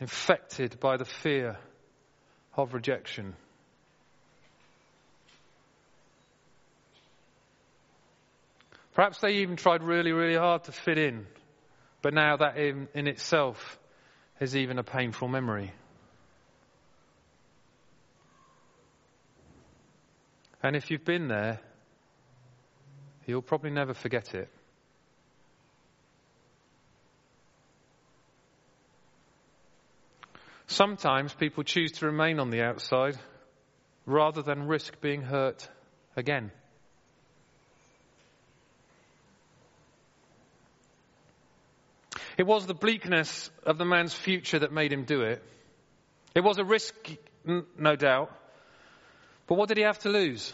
infected 0.01 0.77
by 0.81 0.98
the 0.98 1.05
fear 1.05 1.57
of 2.57 2.74
rejection. 2.74 3.33
Perhaps 8.93 9.21
they 9.21 9.36
even 9.36 9.55
tried 9.55 9.83
really, 9.83 10.12
really 10.12 10.36
hard 10.36 10.65
to 10.65 10.74
fit 10.74 10.98
in, 10.98 11.27
but 12.01 12.13
now 12.13 12.36
that 12.36 12.57
in, 12.57 12.89
in 12.93 13.07
itself 13.07 13.79
is 14.41 14.57
even 14.57 14.77
a 14.77 14.83
painful 14.83 15.29
memory. 15.29 15.71
And 20.62 20.75
if 20.75 20.91
you've 20.91 21.05
been 21.05 21.29
there, 21.29 21.62
you'll 23.25 23.41
probably 23.41 23.71
never 23.71 23.93
forget 23.93 24.36
it. 24.36 24.50
Sometimes 30.72 31.34
people 31.34 31.66
choose 31.66 31.92
to 31.94 32.06
remain 32.06 32.40
on 32.40 32.50
the 32.50 32.62
outside 32.62 33.18
rather 34.06 34.42
than 34.42 34.68
risk 34.68 35.01
being 35.01 35.22
hurt 35.22 35.68
again. 36.16 36.50
It 42.38 42.48
was 42.48 42.66
the 42.68 42.74
bleakness 42.74 43.51
of 43.66 43.78
the 43.78 43.84
man's 43.84 44.13
future 44.13 44.60
that 44.60 44.72
made 44.72 44.94
him 44.94 45.04
do 45.04 45.24
it. 45.24 45.44
It 46.36 46.42
was 46.42 46.58
a 46.58 46.63
risk, 46.63 46.96
no 47.78 47.98
doubt. 47.98 48.32
But 49.48 49.56
what 49.56 49.68
did 49.68 49.75
he 49.75 49.84
have 49.84 50.00
to 50.00 50.10
lose? 50.10 50.54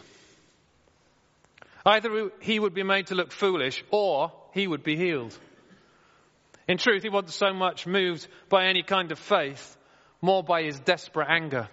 Either 1.86 2.32
he 2.40 2.58
would 2.58 2.74
be 2.74 2.82
made 2.82 3.06
to 3.06 3.14
look 3.14 3.30
foolish 3.30 3.84
or 3.92 4.32
he 4.52 4.66
would 4.66 4.82
be 4.82 4.96
healed. 4.96 5.38
In 6.66 6.76
truth, 6.76 7.04
he 7.04 7.08
wasn't 7.08 7.34
so 7.34 7.54
much 7.54 7.86
moved 7.86 8.26
by 8.48 8.66
any 8.66 8.82
kind 8.82 9.12
of 9.12 9.20
faith, 9.20 9.76
more 10.20 10.42
by 10.42 10.62
his 10.62 10.80
desperate 10.80 11.28
anger. 11.28 11.68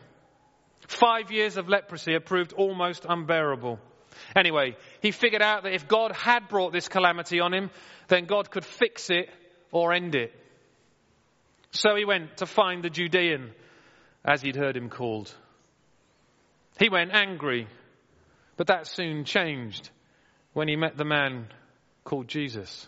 Five 0.87 1.31
years 1.31 1.57
of 1.57 1.67
leprosy 1.67 2.13
had 2.13 2.25
proved 2.25 2.53
almost 2.53 3.05
unbearable. 3.07 3.79
Anyway, 4.35 4.77
he 5.01 5.11
figured 5.11 5.41
out 5.41 5.63
that 5.63 5.73
if 5.73 5.87
God 5.87 6.11
had 6.11 6.47
brought 6.47 6.71
this 6.71 6.87
calamity 6.87 7.39
on 7.39 7.53
him, 7.53 7.69
then 8.07 8.25
God 8.25 8.51
could 8.51 8.65
fix 8.65 9.09
it 9.09 9.29
or 9.71 9.93
end 9.93 10.15
it. 10.15 10.33
So 11.71 11.95
he 11.95 12.05
went 12.05 12.37
to 12.37 12.45
find 12.45 12.83
the 12.83 12.89
Judean, 12.89 13.51
as 14.23 14.41
he'd 14.41 14.55
heard 14.55 14.77
him 14.77 14.89
called. 14.89 15.33
He 16.79 16.89
went 16.89 17.13
angry, 17.13 17.67
but 18.57 18.67
that 18.67 18.87
soon 18.87 19.25
changed 19.25 19.89
when 20.53 20.67
he 20.67 20.75
met 20.75 20.97
the 20.97 21.05
man 21.05 21.47
called 22.03 22.27
Jesus. 22.27 22.87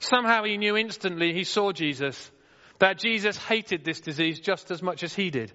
Somehow 0.00 0.44
he 0.44 0.56
knew 0.56 0.76
instantly 0.76 1.32
he 1.32 1.44
saw 1.44 1.72
Jesus, 1.72 2.30
that 2.78 2.98
Jesus 2.98 3.36
hated 3.36 3.84
this 3.84 4.00
disease 4.00 4.40
just 4.40 4.70
as 4.70 4.82
much 4.82 5.02
as 5.02 5.14
he 5.14 5.30
did. 5.30 5.52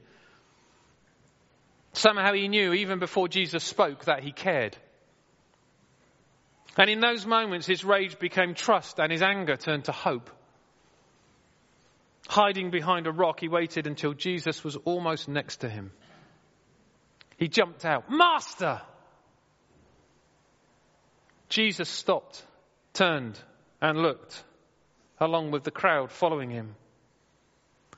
Somehow 1.93 2.33
he 2.33 2.47
knew, 2.47 2.73
even 2.73 2.99
before 2.99 3.27
Jesus 3.27 3.63
spoke, 3.63 4.05
that 4.05 4.23
he 4.23 4.31
cared. 4.31 4.75
And 6.77 6.89
in 6.89 6.99
those 6.99 7.25
moments, 7.25 7.67
his 7.67 7.85
rage 7.85 8.17
became 8.17 8.55
trust 8.55 8.99
and 8.99 9.11
his 9.11 9.21
anger 9.21 9.55
turned 9.55 9.85
to 9.85 9.91
hope. 9.91 10.29
Hiding 12.27 12.71
behind 12.71 13.05
a 13.05 13.11
rock, 13.11 13.39
he 13.39 13.47
waited 13.47 13.85
until 13.85 14.13
Jesus 14.13 14.63
was 14.63 14.75
almost 14.77 15.27
next 15.27 15.57
to 15.57 15.69
him. 15.69 15.91
He 17.37 17.47
jumped 17.47 17.85
out, 17.85 18.09
Master! 18.09 18.81
Jesus 21.49 21.89
stopped, 21.89 22.43
turned, 22.93 23.39
and 23.79 23.99
looked, 23.99 24.43
along 25.19 25.51
with 25.51 25.63
the 25.63 25.71
crowd 25.71 26.11
following 26.11 26.49
him. 26.49 26.75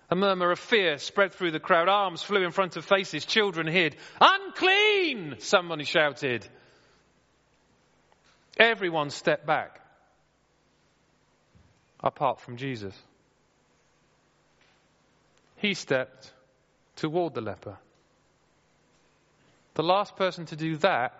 A 0.10 0.16
murmur 0.16 0.52
of 0.52 0.60
fear 0.60 0.98
spread 1.00 1.34
through 1.34 1.52
the 1.52 1.60
crowd. 1.60 1.90
Arms 1.90 2.22
flew 2.22 2.44
in 2.44 2.52
front 2.52 2.78
of 2.78 2.86
faces. 2.86 3.26
Children 3.26 3.68
hid. 3.68 3.96
Unclean! 4.22 5.36
Somebody 5.40 5.84
shouted. 5.84 6.48
Everyone 8.58 9.10
stepped 9.10 9.46
back, 9.46 9.82
apart 12.02 12.40
from 12.40 12.58
Jesus. 12.58 12.96
He 15.58 15.74
stepped 15.74 16.32
toward 16.96 17.34
the 17.34 17.42
leper. 17.42 17.78
The 19.74 19.84
last 19.84 20.16
person 20.16 20.46
to 20.48 20.56
do 20.56 20.78
that 20.78 21.14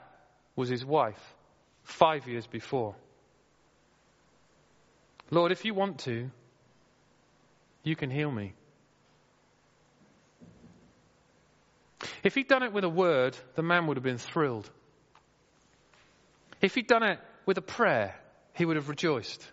was 0.56 0.70
his 0.70 0.86
wife, 0.86 1.20
five 1.84 2.28
years 2.28 2.48
before. 2.48 2.96
Lord, 5.30 5.52
if 5.52 5.66
you 5.66 5.74
want 5.74 6.00
to, 6.02 6.30
you 7.84 7.96
can 7.96 8.10
heal 8.10 8.32
me. 8.32 8.54
If 12.26 12.34
he'd 12.34 12.48
done 12.48 12.64
it 12.64 12.74
with 12.74 12.84
a 12.84 12.90
word, 12.90 13.38
the 13.54 13.62
man 13.62 13.86
would 13.86 13.98
have 13.98 14.04
been 14.04 14.18
thrilled. 14.18 14.68
If 16.60 16.74
he'd 16.74 16.88
done 16.88 17.04
it 17.04 17.20
with 17.46 17.60
a 17.60 17.62
prayer, 17.62 18.16
he 18.56 18.66
would 18.66 18.78
have 18.78 18.90
rejoiced. 18.90 19.48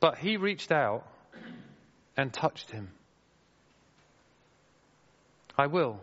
But 0.00 0.18
he 0.18 0.36
reached 0.36 0.70
out 0.70 1.06
and 2.14 2.30
touched 2.30 2.70
him. 2.70 2.90
I 5.56 5.68
will, 5.68 6.02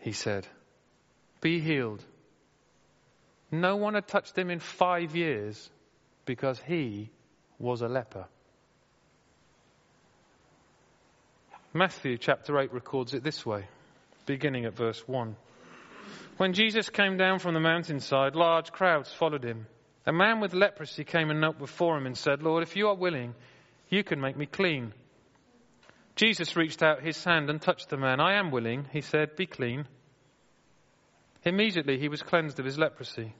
he 0.00 0.12
said. 0.12 0.46
Be 1.40 1.58
healed. 1.58 2.04
No 3.50 3.76
one 3.76 3.94
had 3.94 4.06
touched 4.06 4.36
him 4.36 4.50
in 4.50 4.60
five 4.60 5.16
years 5.16 5.70
because 6.26 6.60
he 6.60 7.10
was 7.58 7.80
a 7.80 7.88
leper. 7.88 8.26
Matthew 11.74 12.16
chapter 12.16 12.58
8 12.58 12.72
records 12.72 13.12
it 13.12 13.22
this 13.22 13.44
way, 13.44 13.66
beginning 14.24 14.64
at 14.64 14.74
verse 14.74 15.06
1. 15.06 15.36
When 16.38 16.54
Jesus 16.54 16.88
came 16.88 17.18
down 17.18 17.40
from 17.40 17.52
the 17.52 17.60
mountainside, 17.60 18.34
large 18.34 18.72
crowds 18.72 19.12
followed 19.12 19.44
him. 19.44 19.66
A 20.06 20.12
man 20.12 20.40
with 20.40 20.54
leprosy 20.54 21.04
came 21.04 21.28
and 21.28 21.42
knelt 21.42 21.58
before 21.58 21.98
him 21.98 22.06
and 22.06 22.16
said, 22.16 22.42
Lord, 22.42 22.62
if 22.62 22.74
you 22.74 22.88
are 22.88 22.94
willing, 22.94 23.34
you 23.90 24.02
can 24.02 24.18
make 24.18 24.34
me 24.34 24.46
clean. 24.46 24.94
Jesus 26.16 26.56
reached 26.56 26.82
out 26.82 27.02
his 27.02 27.22
hand 27.22 27.50
and 27.50 27.60
touched 27.60 27.90
the 27.90 27.98
man. 27.98 28.18
I 28.18 28.38
am 28.38 28.50
willing, 28.50 28.86
he 28.90 29.02
said, 29.02 29.36
be 29.36 29.44
clean. 29.44 29.86
Immediately 31.44 31.98
he 31.98 32.08
was 32.08 32.22
cleansed 32.22 32.58
of 32.58 32.64
his 32.64 32.78
leprosy. 32.78 33.34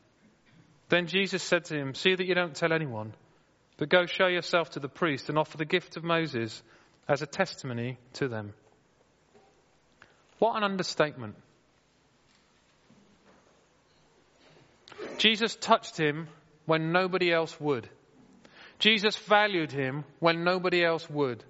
Then 0.91 1.07
Jesus 1.07 1.43
said 1.43 1.65
to 1.67 1.75
him, 1.75 1.95
See 1.95 2.15
that 2.15 2.27
you 2.27 2.35
don't 2.35 2.55
tell 2.55 2.75
anyone, 2.75 3.15
but 3.79 3.89
go 3.89 4.05
show 4.05 4.27
yourself 4.27 4.71
to 4.71 4.81
the 4.81 4.89
priest 4.89 5.31
and 5.31 5.39
offer 5.39 5.57
the 5.57 5.65
gift 5.65 5.97
of 5.97 6.05
Moses 6.05 6.63
as 7.09 7.23
a 7.23 7.27
testimony 7.27 7.99
to 8.15 8.29
them. 8.29 8.53
What 10.39 10.57
an 10.57 10.63
understatement. 10.63 11.35
Jesus 15.17 15.57
touched 15.57 15.97
him 15.97 16.29
when 16.67 16.93
nobody 16.93 17.33
else 17.33 17.59
would. 17.61 17.89
Jesus 18.79 19.17
valued 19.17 19.73
him 19.73 20.05
when 20.21 20.45
nobody 20.45 20.85
else 20.85 21.09
would. 21.11 21.43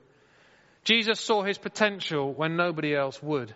Jesus 0.85 1.21
saw 1.21 1.43
his 1.43 1.59
potential 1.59 2.33
when 2.33 2.57
nobody 2.57 2.95
else 2.95 3.23
would. 3.23 3.53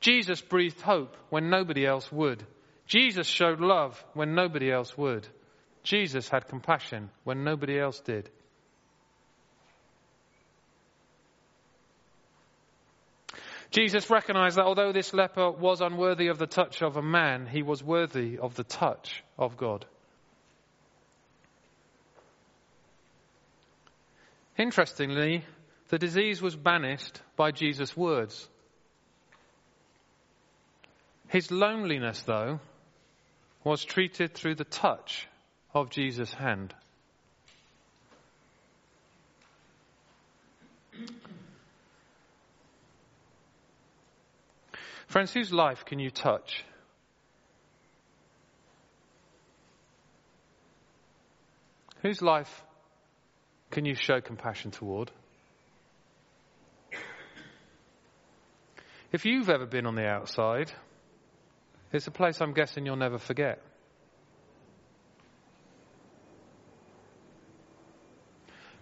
Jesus 0.00 0.40
breathed 0.40 0.80
hope 0.80 1.16
when 1.28 1.50
nobody 1.50 1.86
else 1.86 2.10
would. 2.10 2.44
Jesus 2.86 3.26
showed 3.26 3.60
love 3.60 4.02
when 4.14 4.34
nobody 4.34 4.72
else 4.72 4.96
would. 4.96 5.26
Jesus 5.84 6.28
had 6.28 6.48
compassion 6.48 7.10
when 7.24 7.44
nobody 7.44 7.78
else 7.78 8.00
did. 8.00 8.28
Jesus 13.70 14.08
recognized 14.08 14.56
that 14.56 14.64
although 14.64 14.92
this 14.92 15.12
leper 15.12 15.50
was 15.50 15.80
unworthy 15.80 16.28
of 16.28 16.38
the 16.38 16.46
touch 16.46 16.82
of 16.82 16.96
a 16.96 17.02
man, 17.02 17.46
he 17.46 17.62
was 17.62 17.82
worthy 17.82 18.38
of 18.38 18.54
the 18.54 18.64
touch 18.64 19.22
of 19.38 19.56
God. 19.56 19.84
Interestingly, 24.56 25.44
the 25.88 25.98
disease 25.98 26.40
was 26.40 26.56
banished 26.56 27.20
by 27.36 27.50
Jesus' 27.50 27.96
words. 27.96 28.48
His 31.28 31.50
loneliness, 31.50 32.22
though, 32.22 32.60
was 33.62 33.84
treated 33.84 34.34
through 34.34 34.54
the 34.54 34.64
touch 34.64 35.28
of 35.74 35.90
Jesus' 35.90 36.32
hand. 36.32 36.74
Friends, 45.08 45.32
whose 45.32 45.52
life 45.52 45.86
can 45.86 45.98
you 45.98 46.10
touch? 46.10 46.64
Whose 52.02 52.20
life 52.20 52.62
can 53.70 53.86
you 53.86 53.94
show 53.94 54.20
compassion 54.20 54.70
toward? 54.70 55.10
If 59.10 59.24
you've 59.24 59.48
ever 59.48 59.64
been 59.64 59.86
on 59.86 59.94
the 59.94 60.06
outside, 60.06 60.70
it's 61.90 62.06
a 62.06 62.10
place 62.10 62.42
I'm 62.42 62.52
guessing 62.52 62.84
you'll 62.84 62.96
never 62.96 63.16
forget. 63.16 63.62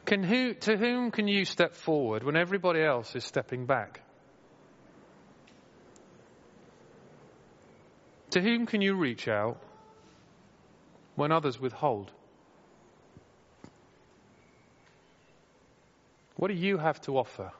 Can 0.04 0.24
who, 0.24 0.54
to 0.54 0.76
whom 0.76 1.12
can 1.12 1.28
you 1.28 1.44
step 1.44 1.74
forward 1.74 2.24
when 2.24 2.36
everybody 2.36 2.82
else 2.82 3.14
is 3.14 3.24
stepping 3.24 3.66
back? 3.66 4.00
To 8.30 8.40
whom 8.40 8.66
can 8.66 8.80
you 8.80 8.94
reach 8.94 9.28
out 9.28 9.58
when 11.14 11.32
others 11.32 11.60
withhold? 11.60 12.10
What 16.36 16.48
do 16.48 16.54
you 16.54 16.76
have 16.76 17.00
to 17.02 17.16
offer? 17.16 17.52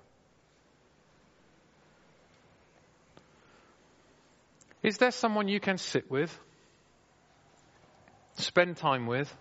Is 4.83 4.99
there 4.99 5.11
someone 5.11 5.49
you 5.49 5.59
can 5.59 5.79
sit 5.79 6.11
with, 6.11 6.39
spend 8.37 8.77
time 8.77 9.07
with, 9.07 9.35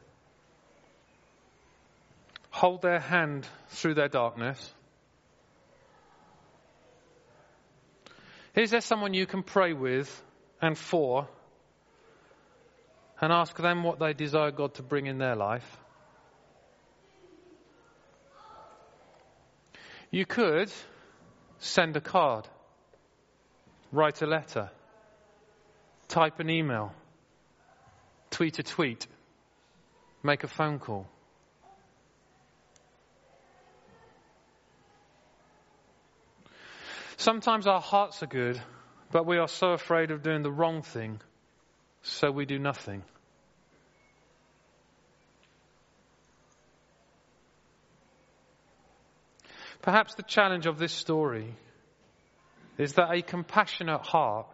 hold 2.49 2.81
their 2.81 2.99
hand 2.99 3.45
through 3.69 3.95
their 3.95 4.07
darkness? 4.07 4.73
Is 8.55 8.71
there 8.71 8.81
someone 8.81 9.13
you 9.13 9.25
can 9.25 9.43
pray 9.43 9.73
with 9.73 10.09
and 10.65 10.77
4 10.77 11.27
and 13.21 13.31
ask 13.31 13.55
them 13.55 13.83
what 13.83 13.99
they 13.99 14.13
desire 14.13 14.51
God 14.51 14.73
to 14.75 14.83
bring 14.83 15.05
in 15.05 15.17
their 15.17 15.35
life. 15.35 15.77
You 20.11 20.25
could 20.25 20.71
send 21.59 21.95
a 21.97 22.01
card, 22.01 22.47
write 23.91 24.21
a 24.21 24.25
letter, 24.25 24.69
type 26.07 26.39
an 26.39 26.49
email, 26.49 26.93
tweet 28.31 28.59
a 28.59 28.63
tweet, 28.63 29.07
make 30.23 30.43
a 30.43 30.47
phone 30.47 30.79
call. 30.79 31.07
Sometimes 37.17 37.65
our 37.65 37.81
hearts 37.81 38.21
are 38.23 38.27
good 38.27 38.61
but 39.11 39.25
we 39.25 39.37
are 39.37 39.47
so 39.47 39.71
afraid 39.71 40.11
of 40.11 40.23
doing 40.23 40.43
the 40.43 40.51
wrong 40.51 40.81
thing, 40.81 41.19
so 42.01 42.31
we 42.31 42.45
do 42.45 42.59
nothing. 42.59 43.03
Perhaps 49.81 50.15
the 50.15 50.23
challenge 50.23 50.65
of 50.65 50.79
this 50.79 50.93
story 50.93 51.53
is 52.77 52.93
that 52.93 53.13
a 53.13 53.21
compassionate 53.21 54.01
heart 54.01 54.47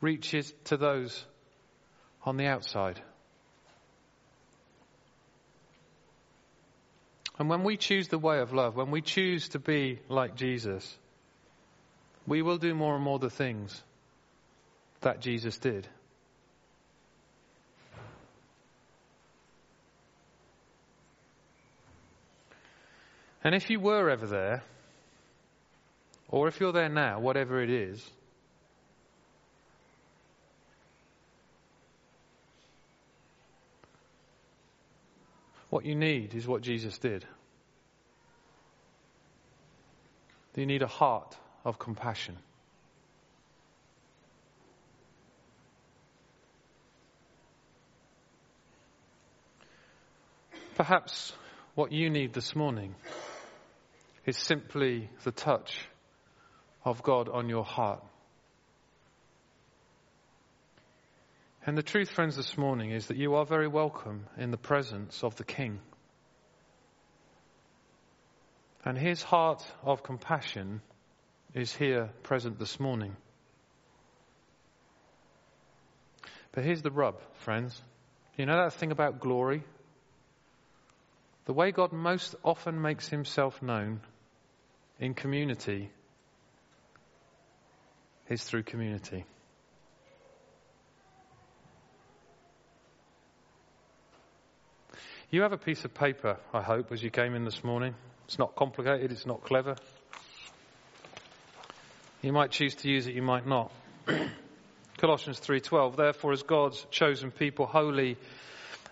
reaches 0.00 0.52
to 0.64 0.76
those 0.76 1.24
on 2.24 2.36
the 2.36 2.46
outside. 2.46 3.00
And 7.38 7.48
when 7.48 7.64
we 7.64 7.76
choose 7.76 8.08
the 8.08 8.18
way 8.18 8.38
of 8.38 8.52
love, 8.52 8.76
when 8.76 8.90
we 8.90 9.02
choose 9.02 9.48
to 9.50 9.58
be 9.58 10.00
like 10.08 10.36
Jesus, 10.36 10.98
we 12.26 12.42
will 12.42 12.58
do 12.58 12.74
more 12.74 12.94
and 12.94 13.04
more 13.04 13.18
the 13.18 13.30
things 13.30 13.82
that 15.00 15.20
Jesus 15.20 15.58
did. 15.58 15.86
And 23.42 23.54
if 23.54 23.68
you 23.68 23.78
were 23.78 24.08
ever 24.08 24.26
there, 24.26 24.62
or 26.28 26.48
if 26.48 26.60
you're 26.60 26.72
there 26.72 26.88
now, 26.88 27.20
whatever 27.20 27.62
it 27.62 27.70
is, 27.70 28.02
what 35.68 35.84
you 35.84 35.94
need 35.94 36.34
is 36.34 36.46
what 36.46 36.62
Jesus 36.62 36.96
did. 36.96 37.26
You 40.56 40.64
need 40.64 40.82
a 40.82 40.86
heart 40.86 41.36
of 41.64 41.78
compassion. 41.78 42.36
Perhaps 50.76 51.32
what 51.74 51.92
you 51.92 52.10
need 52.10 52.32
this 52.32 52.56
morning 52.56 52.94
is 54.26 54.36
simply 54.36 55.08
the 55.22 55.30
touch 55.30 55.78
of 56.84 57.02
God 57.02 57.28
on 57.28 57.48
your 57.48 57.64
heart. 57.64 58.02
And 61.66 61.78
the 61.78 61.82
truth, 61.82 62.10
friends, 62.10 62.36
this 62.36 62.58
morning 62.58 62.90
is 62.90 63.06
that 63.06 63.16
you 63.16 63.36
are 63.36 63.46
very 63.46 63.68
welcome 63.68 64.26
in 64.36 64.50
the 64.50 64.58
presence 64.58 65.22
of 65.22 65.36
the 65.36 65.44
King. 65.44 65.80
And 68.84 68.98
his 68.98 69.22
heart 69.22 69.64
of 69.82 70.02
compassion 70.02 70.82
is 71.54 71.72
here 71.72 72.10
present 72.24 72.58
this 72.58 72.80
morning. 72.80 73.16
But 76.52 76.64
here's 76.64 76.82
the 76.82 76.90
rub, 76.90 77.20
friends. 77.40 77.80
You 78.36 78.46
know 78.46 78.56
that 78.56 78.72
thing 78.74 78.90
about 78.90 79.20
glory? 79.20 79.62
The 81.46 81.52
way 81.52 81.70
God 81.70 81.92
most 81.92 82.34
often 82.42 82.80
makes 82.80 83.08
himself 83.08 83.62
known 83.62 84.00
in 84.98 85.14
community 85.14 85.90
is 88.28 88.42
through 88.42 88.62
community. 88.64 89.24
You 95.30 95.42
have 95.42 95.52
a 95.52 95.58
piece 95.58 95.84
of 95.84 95.92
paper, 95.94 96.38
I 96.52 96.62
hope, 96.62 96.92
as 96.92 97.02
you 97.02 97.10
came 97.10 97.34
in 97.34 97.44
this 97.44 97.62
morning. 97.62 97.94
It's 98.26 98.38
not 98.38 98.54
complicated, 98.54 99.10
it's 99.12 99.26
not 99.26 99.42
clever. 99.42 99.76
You 102.24 102.32
might 102.32 102.52
choose 102.52 102.74
to 102.76 102.88
use 102.88 103.06
it, 103.06 103.14
you 103.14 103.20
might 103.20 103.46
not. 103.46 103.70
Colossians 104.96 105.38
3:12 105.40 105.96
Therefore 105.96 106.32
as 106.32 106.42
God's 106.42 106.82
chosen 106.90 107.30
people 107.30 107.66
holy 107.66 108.16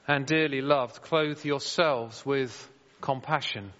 and 0.06 0.26
dearly 0.26 0.60
loved 0.60 1.00
clothe 1.00 1.42
yourselves 1.42 2.26
with 2.26 2.52
compassion. 3.00 3.72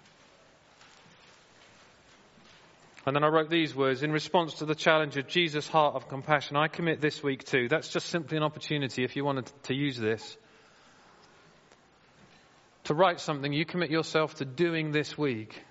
And 3.04 3.14
then 3.14 3.24
I 3.24 3.28
wrote 3.28 3.50
these 3.50 3.74
words 3.74 4.02
in 4.02 4.10
response 4.10 4.54
to 4.54 4.64
the 4.64 4.74
challenge 4.74 5.18
of 5.18 5.28
Jesus' 5.28 5.68
heart 5.68 5.96
of 5.96 6.08
compassion. 6.08 6.56
I 6.56 6.68
commit 6.68 7.02
this 7.02 7.22
week 7.22 7.44
too. 7.44 7.68
That's 7.68 7.90
just 7.90 8.06
simply 8.06 8.38
an 8.38 8.42
opportunity 8.44 9.04
if 9.04 9.16
you 9.16 9.24
wanted 9.26 9.52
to 9.64 9.74
use 9.74 9.98
this. 9.98 10.34
To 12.84 12.94
write 12.94 13.20
something 13.20 13.52
you 13.52 13.66
commit 13.66 13.90
yourself 13.90 14.36
to 14.36 14.46
doing 14.46 14.92
this 14.92 15.18
week 15.18 15.62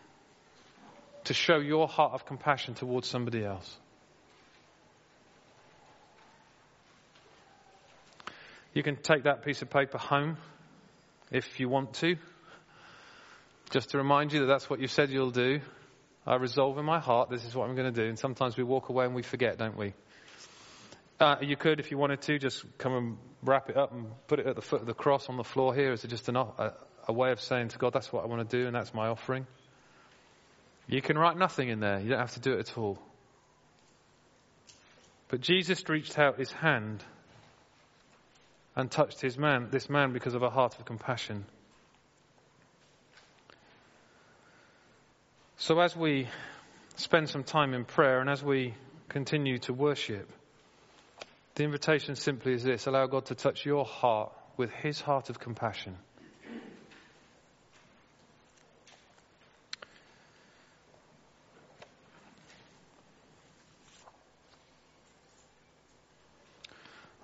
to 1.25 1.33
show 1.33 1.57
your 1.57 1.87
heart 1.87 2.13
of 2.13 2.25
compassion 2.25 2.73
towards 2.73 3.07
somebody 3.07 3.43
else. 3.43 3.77
You 8.73 8.83
can 8.83 8.95
take 8.95 9.23
that 9.23 9.43
piece 9.43 9.61
of 9.61 9.69
paper 9.69 9.97
home 9.97 10.37
if 11.31 11.59
you 11.59 11.67
want 11.67 11.93
to. 11.95 12.15
Just 13.69 13.89
to 13.91 13.97
remind 13.97 14.33
you 14.33 14.41
that 14.41 14.45
that's 14.45 14.69
what 14.69 14.79
you 14.79 14.87
said 14.87 15.09
you'll 15.09 15.31
do. 15.31 15.59
I 16.25 16.35
resolve 16.35 16.77
in 16.77 16.85
my 16.85 16.99
heart 16.99 17.29
this 17.29 17.45
is 17.45 17.55
what 17.55 17.69
I'm 17.69 17.75
going 17.75 17.93
to 17.93 18.01
do. 18.01 18.07
And 18.07 18.17
sometimes 18.17 18.55
we 18.57 18.63
walk 18.63 18.89
away 18.89 19.05
and 19.05 19.15
we 19.15 19.23
forget, 19.23 19.57
don't 19.57 19.77
we? 19.77 19.93
Uh, 21.19 21.35
you 21.41 21.55
could, 21.55 21.79
if 21.79 21.91
you 21.91 21.97
wanted 21.97 22.21
to, 22.23 22.39
just 22.39 22.65
come 22.77 22.93
and 22.93 23.17
wrap 23.43 23.69
it 23.69 23.77
up 23.77 23.91
and 23.91 24.07
put 24.27 24.39
it 24.39 24.47
at 24.47 24.55
the 24.55 24.61
foot 24.61 24.81
of 24.81 24.87
the 24.87 24.93
cross 24.93 25.29
on 25.29 25.37
the 25.37 25.43
floor 25.43 25.73
here. 25.73 25.91
It 25.91 26.01
just 26.07 26.29
an, 26.29 26.35
a, 26.35 26.73
a 27.07 27.13
way 27.13 27.31
of 27.31 27.41
saying 27.41 27.69
to 27.69 27.77
God, 27.77 27.93
that's 27.93 28.11
what 28.11 28.23
I 28.23 28.27
want 28.27 28.49
to 28.49 28.57
do 28.57 28.67
and 28.67 28.75
that's 28.75 28.93
my 28.93 29.07
offering? 29.07 29.45
You 30.91 31.01
can 31.01 31.17
write 31.17 31.37
nothing 31.37 31.69
in 31.69 31.79
there. 31.79 32.01
You 32.01 32.09
don't 32.09 32.19
have 32.19 32.33
to 32.33 32.41
do 32.41 32.51
it 32.51 32.69
at 32.69 32.77
all. 32.77 32.99
But 35.29 35.39
Jesus 35.39 35.87
reached 35.87 36.19
out 36.19 36.37
his 36.37 36.51
hand 36.51 37.01
and 38.75 38.91
touched 38.91 39.21
his 39.21 39.37
man, 39.37 39.69
this 39.71 39.89
man 39.89 40.11
because 40.11 40.33
of 40.33 40.43
a 40.43 40.49
heart 40.49 40.77
of 40.77 40.83
compassion. 40.83 41.45
So 45.55 45.79
as 45.79 45.95
we 45.95 46.27
spend 46.97 47.29
some 47.29 47.45
time 47.45 47.73
in 47.73 47.85
prayer 47.85 48.19
and 48.19 48.29
as 48.29 48.43
we 48.43 48.73
continue 49.07 49.59
to 49.59 49.73
worship, 49.73 50.29
the 51.55 51.63
invitation 51.63 52.17
simply 52.17 52.51
is 52.53 52.63
this 52.63 52.85
allow 52.85 53.07
God 53.07 53.27
to 53.27 53.35
touch 53.35 53.65
your 53.65 53.85
heart 53.85 54.33
with 54.57 54.71
his 54.71 54.99
heart 54.99 55.29
of 55.29 55.39
compassion. 55.39 55.97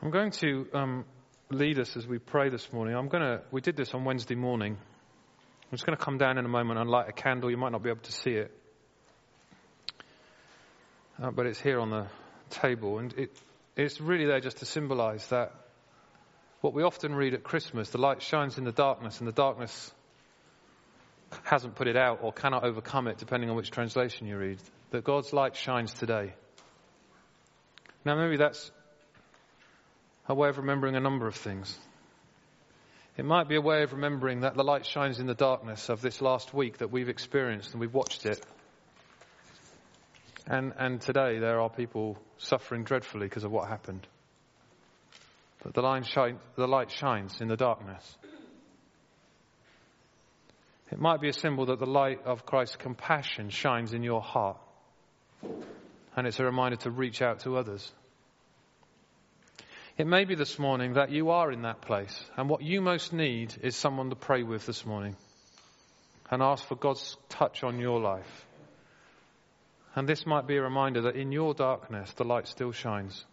I'm 0.07 0.13
going 0.13 0.31
to 0.31 0.67
um, 0.73 1.05
lead 1.49 1.79
us 1.79 1.97
as 1.97 2.07
we 2.07 2.17
pray 2.17 2.47
this 2.47 2.71
morning. 2.71 2.95
I'm 2.95 3.09
going 3.09 3.23
to, 3.23 3.41
we 3.51 3.59
did 3.59 3.75
this 3.75 3.93
on 3.93 4.05
Wednesday 4.05 4.35
morning. 4.35 4.77
I'm 4.79 5.71
just 5.71 5.85
going 5.85 5.97
to 5.97 6.01
come 6.01 6.17
down 6.17 6.37
in 6.37 6.45
a 6.45 6.47
moment 6.47 6.79
and 6.79 6.89
light 6.89 7.09
a 7.09 7.11
candle. 7.11 7.51
You 7.51 7.57
might 7.57 7.73
not 7.73 7.83
be 7.83 7.89
able 7.89 8.03
to 8.03 8.11
see 8.13 8.31
it. 8.31 8.57
Uh, 11.21 11.31
but 11.31 11.45
it's 11.45 11.59
here 11.59 11.81
on 11.81 11.89
the 11.89 12.07
table. 12.49 12.99
And 12.99 13.13
it, 13.17 13.37
it's 13.75 13.99
really 13.99 14.25
there 14.25 14.39
just 14.39 14.59
to 14.59 14.65
symbolize 14.65 15.27
that 15.27 15.51
what 16.61 16.73
we 16.73 16.83
often 16.83 17.13
read 17.13 17.33
at 17.33 17.43
Christmas 17.43 17.89
the 17.89 17.97
light 17.97 18.21
shines 18.21 18.57
in 18.57 18.63
the 18.63 18.71
darkness, 18.71 19.19
and 19.19 19.27
the 19.27 19.33
darkness 19.33 19.91
hasn't 21.43 21.75
put 21.75 21.89
it 21.89 21.97
out 21.97 22.19
or 22.21 22.31
cannot 22.31 22.63
overcome 22.63 23.09
it, 23.09 23.17
depending 23.17 23.49
on 23.49 23.57
which 23.57 23.71
translation 23.71 24.25
you 24.25 24.37
read. 24.37 24.59
That 24.91 25.03
God's 25.03 25.33
light 25.33 25.57
shines 25.57 25.91
today. 25.91 26.33
Now, 28.05 28.15
maybe 28.15 28.37
that's 28.37 28.71
a 30.27 30.35
way 30.35 30.49
of 30.49 30.57
remembering 30.57 30.95
a 30.95 30.99
number 30.99 31.27
of 31.27 31.35
things. 31.35 31.77
It 33.17 33.25
might 33.25 33.47
be 33.47 33.55
a 33.55 33.61
way 33.61 33.81
of 33.83 33.93
remembering 33.93 34.41
that 34.41 34.55
the 34.55 34.63
light 34.63 34.85
shines 34.85 35.19
in 35.19 35.25
the 35.25 35.33
darkness 35.33 35.89
of 35.89 36.01
this 36.01 36.21
last 36.21 36.53
week 36.53 36.79
that 36.79 36.91
we've 36.91 37.09
experienced 37.09 37.71
and 37.71 37.81
we've 37.81 37.93
watched 37.93 38.25
it. 38.25 38.45
And, 40.45 40.73
and 40.77 41.01
today 41.01 41.39
there 41.39 41.59
are 41.59 41.69
people 41.69 42.17
suffering 42.37 42.83
dreadfully 42.83 43.25
because 43.25 43.43
of 43.43 43.51
what 43.51 43.67
happened. 43.67 44.05
But 45.63 45.73
the, 45.73 46.01
shine, 46.03 46.37
the 46.55 46.67
light 46.67 46.91
shines 46.91 47.41
in 47.41 47.47
the 47.47 47.57
darkness. 47.57 48.17
It 50.91 50.99
might 50.99 51.19
be 51.19 51.29
a 51.29 51.33
symbol 51.33 51.65
that 51.65 51.79
the 51.79 51.85
light 51.85 52.21
of 52.25 52.45
Christ's 52.45 52.77
compassion 52.77 53.49
shines 53.49 53.93
in 53.93 54.03
your 54.03 54.21
heart. 54.21 54.57
And 56.15 56.27
it's 56.27 56.39
a 56.39 56.45
reminder 56.45 56.77
to 56.77 56.91
reach 56.91 57.21
out 57.21 57.41
to 57.41 57.57
others. 57.57 57.91
It 59.97 60.05
may 60.05 60.25
be 60.25 60.35
this 60.35 60.59
morning 60.59 60.93
that 60.93 61.09
you 61.09 61.31
are 61.31 61.51
in 61.51 61.63
that 61.63 61.81
place, 61.81 62.23
and 62.37 62.47
what 62.47 62.61
you 62.61 62.81
most 62.81 63.13
need 63.13 63.55
is 63.63 63.75
someone 63.75 64.11
to 64.11 64.15
pray 64.15 64.43
with 64.43 64.63
this 64.67 64.85
morning 64.85 65.15
and 66.29 66.43
ask 66.43 66.63
for 66.63 66.75
God's 66.75 67.17
touch 67.29 67.63
on 67.63 67.79
your 67.79 67.99
life. 67.99 68.45
And 69.95 70.07
this 70.07 70.27
might 70.27 70.45
be 70.45 70.57
a 70.57 70.61
reminder 70.61 71.01
that 71.01 71.15
in 71.15 71.31
your 71.31 71.55
darkness, 71.55 72.11
the 72.13 72.25
light 72.25 72.47
still 72.47 72.71
shines. 72.71 73.25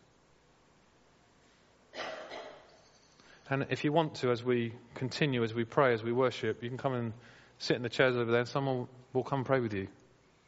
And 3.51 3.67
if 3.69 3.85
you 3.85 3.93
want 3.93 4.15
to, 4.17 4.31
as 4.31 4.43
we 4.43 4.73
continue, 4.95 5.45
as 5.45 5.53
we 5.53 5.65
pray, 5.65 5.93
as 5.93 6.03
we 6.03 6.13
worship, 6.13 6.63
you 6.63 6.71
can 6.71 6.79
come 6.79 6.95
and 6.95 7.13
sit 7.59 7.77
in 7.77 7.83
the 7.83 7.91
chairs 7.91 8.17
over 8.17 8.31
there, 8.31 8.41
and 8.41 8.49
someone 8.49 8.89
will 9.13 9.25
come 9.25 9.45
pray 9.45 9.61
with 9.61 9.75
you. 9.75 9.89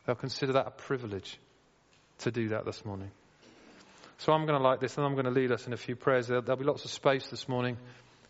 They'll 0.07 0.17
consider 0.17 0.55
that 0.55 0.67
a 0.67 0.71
privilege 0.71 1.39
to 2.21 2.31
do 2.31 2.49
that 2.49 2.65
this 2.65 2.87
morning. 2.87 3.11
So 4.19 4.33
I'm 4.33 4.47
going 4.47 4.59
to 4.59 4.65
like 4.65 4.81
this 4.81 4.97
and 4.97 5.07
I'm 5.07 5.13
going 5.13 5.27
to 5.27 5.31
lead 5.31 5.53
us 5.53 5.67
in 5.67 5.73
a 5.73 5.77
few 5.77 5.95
prayers. 5.95 6.29
There'll, 6.29 6.43
there'll 6.43 6.59
be 6.59 6.65
lots 6.65 6.85
of 6.85 6.91
space 6.91 7.27
this 7.29 7.49
morning. 7.49 7.77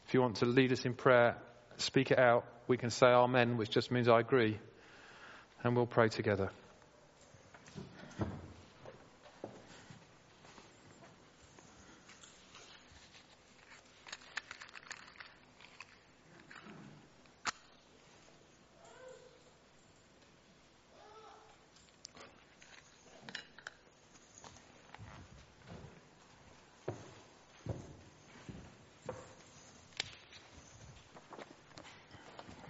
If 0.07 0.15
you 0.15 0.21
want 0.21 0.37
to 0.37 0.47
lead 0.47 0.73
us 0.73 0.85
in 0.85 0.95
prayer, 0.95 1.37
speak 1.77 2.11
it 2.11 2.19
out. 2.19 2.45
We 2.69 2.77
can 2.77 2.91
say 2.91 3.07
Amen, 3.07 3.57
which 3.57 3.71
just 3.71 3.91
means 3.91 4.09
I 4.09 4.21
agree. 4.21 4.59
And 5.63 5.77
we'll 5.77 5.87
pray 5.87 6.09
together. 6.09 6.51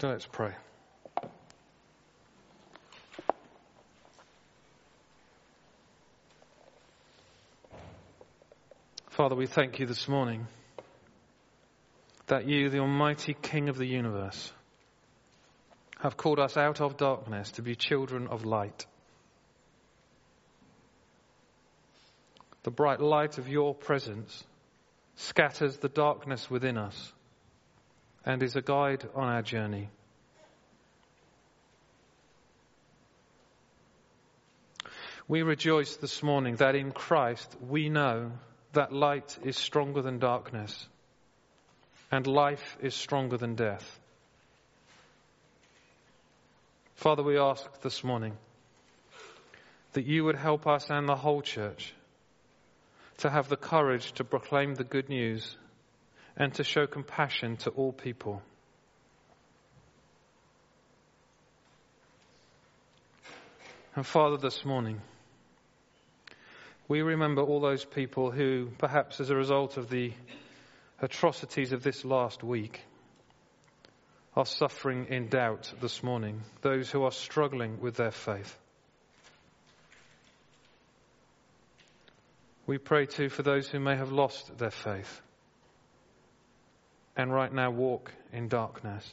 Let's 0.03 0.27
pray. 0.27 0.53
Father, 9.09 9.35
we 9.35 9.47
thank 9.47 9.79
you 9.79 9.87
this 9.87 10.07
morning 10.07 10.47
that 12.27 12.47
you, 12.47 12.69
the 12.69 12.81
Almighty 12.81 13.35
King 13.41 13.71
of 13.71 13.79
the 13.79 13.87
universe, 13.87 14.53
have 16.01 16.19
called 16.19 16.39
us 16.39 16.59
out 16.59 16.83
of 16.83 16.99
darkness 16.99 17.53
to 17.53 17.63
be 17.63 17.75
children 17.75 18.27
of 18.27 18.45
light. 18.45 18.85
The 22.65 22.71
bright 22.71 23.01
light 23.01 23.39
of 23.39 23.49
your 23.49 23.75
presence 23.75 24.45
scatters 25.15 25.79
the 25.79 25.89
darkness 25.89 26.51
within 26.51 26.77
us 26.77 27.13
and 28.27 28.43
is 28.43 28.57
a 28.57 28.61
guide 28.63 29.09
on 29.15 29.29
our 29.29 29.43
journey. 29.43 29.89
We 35.29 35.43
rejoice 35.43 35.97
this 35.97 36.23
morning 36.23 36.57
that 36.57 36.75
in 36.75 36.93
Christ 36.93 37.57
we 37.69 37.89
know 37.89 38.33
that 38.73 38.93
light 38.93 39.39
is 39.43 39.57
stronger 39.57 40.03
than 40.03 40.19
darkness 40.19 40.89
and 42.11 42.27
life 42.27 42.77
is 42.81 42.95
stronger 42.95 43.37
than 43.37 43.55
death. 43.55 44.01
Father, 46.95 47.23
we 47.23 47.39
ask 47.39 47.81
this 47.81 48.05
morning 48.05 48.37
that 49.93 50.07
you 50.07 50.25
would 50.25 50.37
help 50.37 50.67
us 50.67 50.91
and 50.91 51.09
the 51.09 51.17
whole 51.17 51.43
church 51.43 51.93
to 53.19 53.31
have 53.31 53.49
the 53.49 53.57
courage 53.57 54.13
to 54.13 54.25
proclaim 54.25 54.75
the 54.75 54.85
good 54.85 55.09
news 55.09 55.57
and 56.37 56.53
to 56.55 56.65
show 56.65 56.87
compassion 56.87 57.57
to 57.57 57.71
all 57.71 57.93
people. 57.93 58.43
And 63.95 64.07
Father, 64.07 64.37
this 64.37 64.63
morning, 64.65 65.01
we 66.87 67.01
remember 67.01 67.41
all 67.41 67.61
those 67.61 67.85
people 67.85 68.31
who, 68.31 68.69
perhaps 68.77 69.21
as 69.21 69.31
a 69.31 69.35
result 69.37 69.79
of 69.79 69.89
the 69.89 70.13
atrocities 71.01 71.73
of 71.73 71.83
this 71.83 72.05
last 72.05 72.45
week, 72.45 72.83
are 74.37 74.45
suffering 74.45 75.07
in 75.09 75.29
doubt 75.29 75.73
this 75.81 76.03
morning, 76.03 76.43
those 76.61 76.91
who 76.91 77.05
are 77.05 77.11
struggling 77.11 77.81
with 77.81 77.97
their 77.97 78.11
faith. 78.11 78.59
We 82.67 82.77
pray 82.77 83.07
too 83.07 83.31
for 83.31 83.43
those 83.43 83.67
who 83.69 83.81
may 83.81 83.97
have 83.97 84.13
lost 84.13 84.59
their 84.59 84.71
faith 84.71 85.23
and 87.17 87.33
right 87.33 87.53
now 87.53 87.71
walk 87.71 88.13
in 88.33 88.49
darkness. 88.49 89.13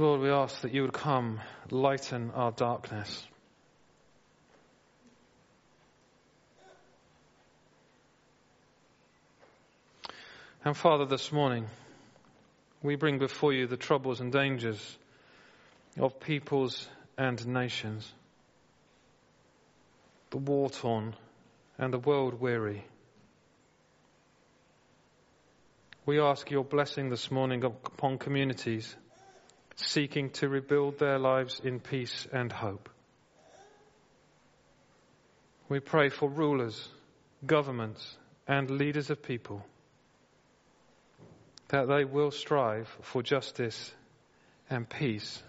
Lord, 0.00 0.22
we 0.22 0.30
ask 0.30 0.62
that 0.62 0.72
you 0.72 0.80
would 0.80 0.94
come, 0.94 1.40
lighten 1.70 2.30
our 2.30 2.52
darkness. 2.52 3.22
And 10.64 10.74
Father, 10.74 11.04
this 11.04 11.30
morning, 11.30 11.66
we 12.82 12.96
bring 12.96 13.18
before 13.18 13.52
you 13.52 13.66
the 13.66 13.76
troubles 13.76 14.22
and 14.22 14.32
dangers 14.32 14.96
of 15.98 16.18
peoples 16.18 16.88
and 17.18 17.46
nations, 17.46 18.10
the 20.30 20.38
war 20.38 20.70
torn 20.70 21.14
and 21.76 21.92
the 21.92 21.98
world 21.98 22.40
weary. 22.40 22.86
We 26.06 26.18
ask 26.20 26.50
your 26.50 26.64
blessing 26.64 27.10
this 27.10 27.30
morning 27.30 27.64
upon 27.64 28.16
communities 28.16 28.96
seeking 29.80 30.30
to 30.30 30.48
rebuild 30.48 30.98
their 30.98 31.18
lives 31.18 31.60
in 31.62 31.80
peace 31.80 32.26
and 32.32 32.52
hope. 32.52 32.88
We 35.68 35.80
pray 35.80 36.08
for 36.08 36.28
rulers, 36.28 36.88
governments, 37.46 38.16
and 38.46 38.70
leaders 38.70 39.10
of 39.10 39.22
people 39.22 39.64
that 41.68 41.86
they 41.86 42.04
will 42.04 42.32
strive 42.32 42.88
for 43.02 43.22
justice 43.22 43.92
and 44.68 44.88
peace 44.88 45.42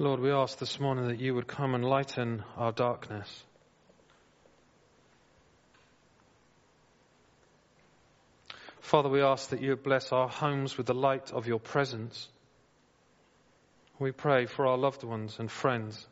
Lord, 0.00 0.20
we 0.20 0.30
ask 0.30 0.58
this 0.58 0.78
morning 0.78 1.08
that 1.08 1.18
you 1.18 1.34
would 1.34 1.48
come 1.48 1.74
and 1.74 1.84
lighten 1.84 2.44
our 2.56 2.70
darkness. 2.70 3.42
Father, 8.80 9.08
we 9.08 9.20
ask 9.20 9.50
that 9.50 9.60
you 9.60 9.70
would 9.70 9.82
bless 9.82 10.12
our 10.12 10.28
homes 10.28 10.76
with 10.76 10.86
the 10.86 10.94
light 10.94 11.32
of 11.32 11.48
your 11.48 11.58
presence. 11.58 12.28
We 13.98 14.12
pray 14.12 14.46
for 14.46 14.68
our 14.68 14.78
loved 14.78 15.02
ones 15.02 15.40
and 15.40 15.50
friends, 15.50 16.06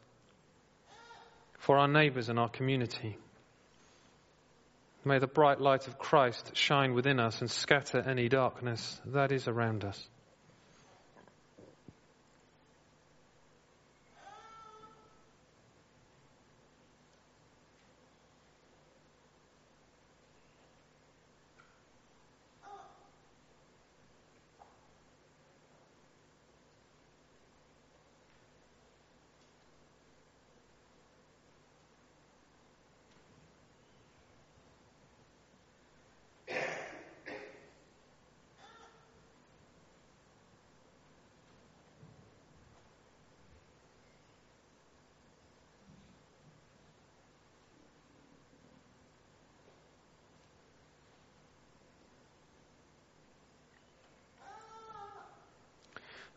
for 1.57 1.79
our 1.79 1.87
neighbours 1.87 2.29
and 2.29 2.41
our 2.41 2.49
community. 2.49 3.17
May 5.05 5.21
the 5.21 5.29
bright 5.29 5.61
light 5.61 5.87
of 5.87 5.97
Christ 5.97 6.57
shine 6.57 6.93
within 6.93 7.21
us 7.21 7.41
and 7.41 7.49
scatter 7.49 8.01
any 8.01 8.29
darkness 8.29 9.01
that 9.07 9.31
is 9.31 9.47
around 9.47 9.85
us. 9.85 10.09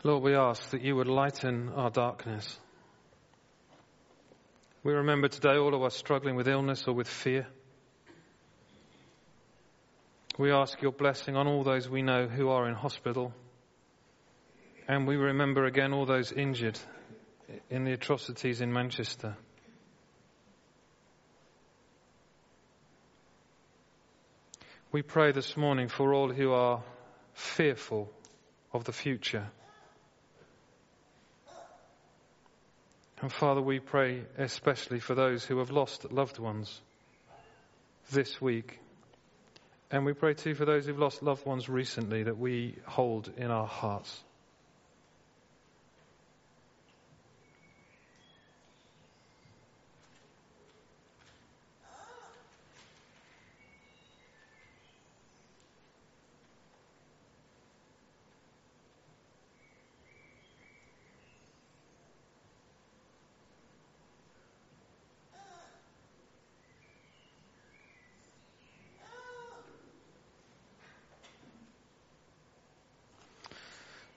Lord, 0.02 0.24
we 0.24 0.34
ask 0.34 0.70
that 0.70 0.82
you 0.82 0.96
would 0.96 1.08
lighten 1.08 1.70
our 1.76 1.90
darkness. 1.90 2.58
We 4.82 4.94
remember 4.94 5.28
today 5.28 5.58
all 5.58 5.76
of 5.76 5.84
us 5.84 5.94
struggling 5.94 6.38
with 6.38 6.48
illness 6.48 6.88
or 6.88 6.94
with 6.94 7.10
fear. 7.10 7.48
We 10.38 10.54
ask 10.54 10.82
your 10.82 10.94
blessing 10.94 11.36
on 11.36 11.48
all 11.48 11.64
those 11.66 11.90
we 11.90 12.02
know 12.02 12.28
who 12.28 12.48
are 12.48 12.70
in 12.70 12.76
hospital. 12.76 13.34
And 14.88 15.06
we 15.06 15.18
remember 15.18 15.66
again 15.66 15.92
all 15.92 16.06
those 16.06 16.32
injured 16.32 16.80
in 17.70 17.84
the 17.84 17.92
atrocities 17.92 18.62
in 18.62 18.72
Manchester. 18.72 19.36
We 24.94 25.02
pray 25.02 25.34
this 25.34 25.58
morning 25.58 25.90
for 25.90 26.14
all 26.14 26.32
who 26.32 26.54
are 26.54 26.84
fearful 27.34 28.10
of 28.72 28.86
the 28.86 28.94
future. 28.94 29.52
And 33.22 33.32
Father, 33.32 33.62
we 33.62 33.80
pray 33.80 34.22
especially 34.38 35.02
for 35.02 35.14
those 35.14 35.44
who 35.44 35.58
have 35.60 35.72
lost 35.72 36.10
loved 36.12 36.40
ones 36.40 36.82
this 38.12 38.40
week. 38.40 38.80
And 39.92 40.06
we 40.06 40.14
pray 40.14 40.36
too 40.36 40.56
for 40.56 40.64
those 40.64 40.86
who've 40.86 40.98
lost 40.98 41.22
loved 41.22 41.46
ones 41.46 41.68
recently 41.68 42.24
that 42.24 42.38
we 42.38 42.76
hold 42.86 43.30
in 43.36 43.52
our 43.52 43.68
hearts. 43.68 44.24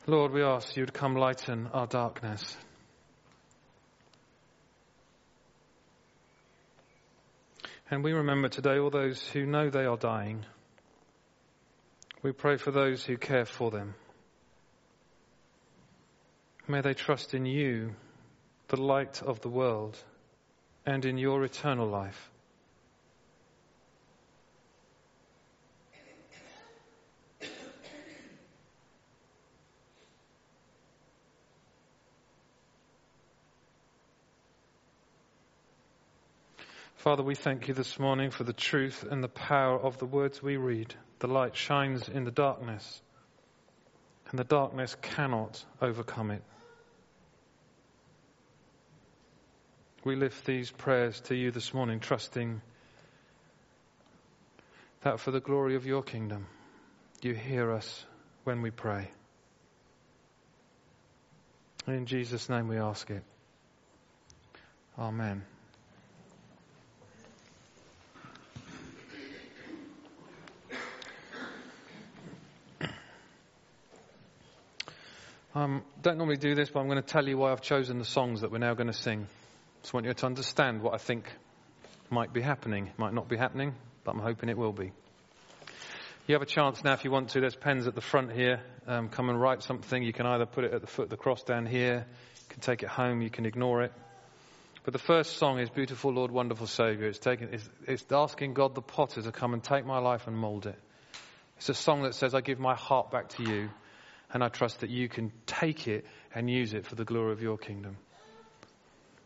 Lord, 0.06 0.32
we 0.32 0.42
ask 0.42 0.76
you 0.76 0.84
to 0.84 0.90
come 0.90 1.14
lighten 1.14 1.68
our 1.72 1.86
darkness. 1.86 2.56
And 7.88 8.02
we 8.02 8.12
remember 8.12 8.48
today 8.48 8.78
all 8.78 8.90
those 8.90 9.22
who 9.28 9.46
know 9.46 9.70
they 9.70 9.84
are 9.84 9.96
dying. 9.96 10.44
We 12.20 12.32
pray 12.32 12.56
for 12.56 12.72
those 12.72 13.04
who 13.04 13.16
care 13.16 13.44
for 13.44 13.70
them. 13.70 13.94
May 16.66 16.80
they 16.80 16.94
trust 16.94 17.32
in 17.32 17.46
you, 17.46 17.94
the 18.68 18.82
light 18.82 19.22
of 19.22 19.40
the 19.40 19.50
world, 19.50 19.96
and 20.84 21.04
in 21.04 21.16
your 21.16 21.44
eternal 21.44 21.86
life. 21.86 22.31
Father, 37.02 37.24
we 37.24 37.34
thank 37.34 37.66
you 37.66 37.74
this 37.74 37.98
morning 37.98 38.30
for 38.30 38.44
the 38.44 38.52
truth 38.52 39.04
and 39.10 39.24
the 39.24 39.28
power 39.28 39.76
of 39.76 39.98
the 39.98 40.06
words 40.06 40.40
we 40.40 40.56
read. 40.56 40.94
The 41.18 41.26
light 41.26 41.56
shines 41.56 42.08
in 42.08 42.22
the 42.22 42.30
darkness, 42.30 43.02
and 44.30 44.38
the 44.38 44.44
darkness 44.44 44.94
cannot 45.02 45.64
overcome 45.80 46.30
it. 46.30 46.44
We 50.04 50.14
lift 50.14 50.46
these 50.46 50.70
prayers 50.70 51.20
to 51.22 51.34
you 51.34 51.50
this 51.50 51.74
morning, 51.74 51.98
trusting 51.98 52.62
that 55.00 55.18
for 55.18 55.32
the 55.32 55.40
glory 55.40 55.74
of 55.74 55.84
your 55.84 56.04
kingdom, 56.04 56.46
you 57.20 57.34
hear 57.34 57.72
us 57.72 58.06
when 58.44 58.62
we 58.62 58.70
pray. 58.70 59.10
In 61.88 62.06
Jesus' 62.06 62.48
name 62.48 62.68
we 62.68 62.76
ask 62.76 63.10
it. 63.10 63.24
Amen. 64.96 65.42
Um, 75.54 75.82
don't 76.00 76.16
normally 76.16 76.38
do 76.38 76.54
this, 76.54 76.70
but 76.70 76.80
I'm 76.80 76.86
going 76.86 77.02
to 77.02 77.06
tell 77.06 77.28
you 77.28 77.36
why 77.36 77.52
I've 77.52 77.60
chosen 77.60 77.98
the 77.98 78.06
songs 78.06 78.40
that 78.40 78.50
we're 78.50 78.56
now 78.56 78.72
going 78.72 78.86
to 78.86 78.94
sing. 78.94 79.26
Just 79.82 79.92
want 79.92 80.06
you 80.06 80.14
to 80.14 80.26
understand 80.26 80.80
what 80.80 80.94
I 80.94 80.96
think 80.96 81.30
might 82.08 82.32
be 82.32 82.40
happening. 82.40 82.90
Might 82.96 83.12
not 83.12 83.28
be 83.28 83.36
happening, 83.36 83.74
but 84.02 84.12
I'm 84.12 84.20
hoping 84.20 84.48
it 84.48 84.56
will 84.56 84.72
be. 84.72 84.92
You 86.26 86.34
have 86.34 86.40
a 86.40 86.46
chance 86.46 86.82
now 86.82 86.94
if 86.94 87.04
you 87.04 87.10
want 87.10 87.30
to. 87.30 87.40
There's 87.40 87.54
pens 87.54 87.86
at 87.86 87.94
the 87.94 88.00
front 88.00 88.32
here. 88.32 88.62
Um, 88.86 89.10
come 89.10 89.28
and 89.28 89.38
write 89.38 89.62
something. 89.62 90.02
You 90.02 90.14
can 90.14 90.24
either 90.24 90.46
put 90.46 90.64
it 90.64 90.72
at 90.72 90.80
the 90.80 90.86
foot 90.86 91.04
of 91.04 91.10
the 91.10 91.18
cross 91.18 91.42
down 91.42 91.66
here. 91.66 92.06
You 92.06 92.48
can 92.48 92.60
take 92.60 92.82
it 92.82 92.88
home. 92.88 93.20
You 93.20 93.28
can 93.28 93.44
ignore 93.44 93.82
it. 93.82 93.92
But 94.84 94.94
the 94.94 95.00
first 95.00 95.36
song 95.36 95.58
is 95.58 95.68
Beautiful 95.68 96.14
Lord, 96.14 96.30
Wonderful 96.30 96.66
Savior. 96.66 97.08
It's, 97.08 97.18
taking, 97.18 97.50
it's, 97.52 97.68
it's 97.86 98.04
asking 98.10 98.54
God 98.54 98.74
the 98.74 98.80
potter 98.80 99.20
to 99.20 99.32
come 99.32 99.52
and 99.52 99.62
take 99.62 99.84
my 99.84 99.98
life 99.98 100.26
and 100.26 100.34
mold 100.34 100.64
it. 100.64 100.78
It's 101.58 101.68
a 101.68 101.74
song 101.74 102.04
that 102.04 102.14
says, 102.14 102.34
I 102.34 102.40
give 102.40 102.58
my 102.58 102.74
heart 102.74 103.10
back 103.10 103.28
to 103.30 103.42
you 103.42 103.68
and 104.32 104.42
I 104.42 104.48
trust 104.48 104.80
that 104.80 104.90
you 104.90 105.08
can 105.08 105.32
take 105.46 105.88
it 105.88 106.06
and 106.34 106.48
use 106.48 106.72
it 106.74 106.86
for 106.86 106.94
the 106.94 107.04
glory 107.04 107.32
of 107.32 107.42
your 107.42 107.58
kingdom. 107.58 107.96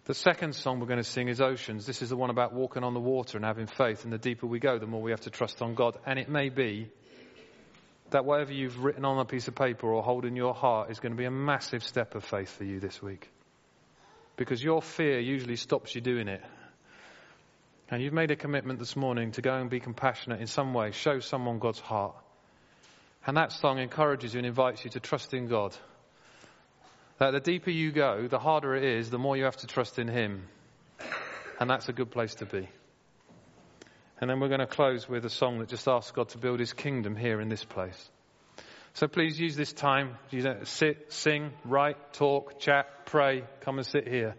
The 0.06 0.14
second 0.14 0.54
song 0.54 0.78
we're 0.78 0.86
going 0.86 1.02
to 1.02 1.04
sing 1.04 1.28
is 1.28 1.40
Oceans. 1.40 1.84
This 1.84 2.00
is 2.00 2.10
the 2.10 2.16
one 2.16 2.30
about 2.30 2.52
walking 2.52 2.84
on 2.84 2.94
the 2.94 3.00
water 3.00 3.36
and 3.38 3.44
having 3.44 3.66
faith. 3.66 4.04
And 4.04 4.12
the 4.12 4.18
deeper 4.18 4.46
we 4.46 4.60
go, 4.60 4.78
the 4.78 4.86
more 4.86 5.02
we 5.02 5.10
have 5.10 5.22
to 5.22 5.30
trust 5.30 5.60
on 5.62 5.74
God. 5.74 5.98
And 6.06 6.18
it 6.18 6.28
may 6.28 6.48
be 6.48 6.88
that 8.10 8.24
whatever 8.24 8.52
you've 8.52 8.78
written 8.78 9.04
on 9.04 9.18
a 9.18 9.24
piece 9.24 9.48
of 9.48 9.56
paper 9.56 9.88
or 9.88 10.02
hold 10.04 10.24
in 10.24 10.36
your 10.36 10.54
heart 10.54 10.90
is 10.90 11.00
going 11.00 11.10
to 11.10 11.18
be 11.18 11.24
a 11.24 11.30
massive 11.30 11.82
step 11.82 12.14
of 12.14 12.24
faith 12.24 12.56
for 12.56 12.62
you 12.62 12.78
this 12.78 13.02
week. 13.02 13.28
Because 14.36 14.62
your 14.62 14.80
fear 14.80 15.18
usually 15.18 15.56
stops 15.56 15.94
you 15.94 16.00
doing 16.00 16.28
it. 16.28 16.42
And 17.90 18.00
you've 18.00 18.12
made 18.12 18.30
a 18.30 18.36
commitment 18.36 18.78
this 18.78 18.94
morning 18.94 19.32
to 19.32 19.42
go 19.42 19.54
and 19.54 19.70
be 19.70 19.80
compassionate 19.80 20.40
in 20.40 20.46
some 20.46 20.72
way, 20.72 20.92
show 20.92 21.18
someone 21.18 21.58
God's 21.58 21.80
heart. 21.80 22.14
And 23.26 23.36
that 23.36 23.50
song 23.50 23.78
encourages 23.78 24.34
you 24.34 24.38
and 24.38 24.46
invites 24.46 24.84
you 24.84 24.90
to 24.90 25.00
trust 25.00 25.34
in 25.34 25.48
God. 25.48 25.76
That 27.18 27.32
the 27.32 27.40
deeper 27.40 27.70
you 27.70 27.90
go, 27.90 28.28
the 28.28 28.38
harder 28.38 28.76
it 28.76 28.84
is, 28.84 29.10
the 29.10 29.18
more 29.18 29.36
you 29.36 29.44
have 29.44 29.56
to 29.58 29.66
trust 29.66 29.98
in 29.98 30.06
Him. 30.06 30.44
And 31.58 31.68
that's 31.68 31.88
a 31.88 31.92
good 31.92 32.10
place 32.10 32.36
to 32.36 32.46
be. 32.46 32.68
And 34.20 34.30
then 34.30 34.38
we're 34.38 34.48
going 34.48 34.60
to 34.60 34.66
close 34.66 35.08
with 35.08 35.24
a 35.24 35.30
song 35.30 35.58
that 35.58 35.68
just 35.68 35.88
asks 35.88 36.12
God 36.12 36.28
to 36.30 36.38
build 36.38 36.60
His 36.60 36.72
kingdom 36.72 37.16
here 37.16 37.40
in 37.40 37.48
this 37.48 37.64
place. 37.64 38.10
So 38.94 39.08
please 39.08 39.38
use 39.40 39.56
this 39.56 39.72
time. 39.72 40.16
Sit, 40.62 41.12
sing, 41.12 41.52
write, 41.64 42.12
talk, 42.12 42.60
chat, 42.60 43.06
pray, 43.06 43.44
come 43.60 43.78
and 43.78 43.86
sit 43.86 44.06
here. 44.06 44.36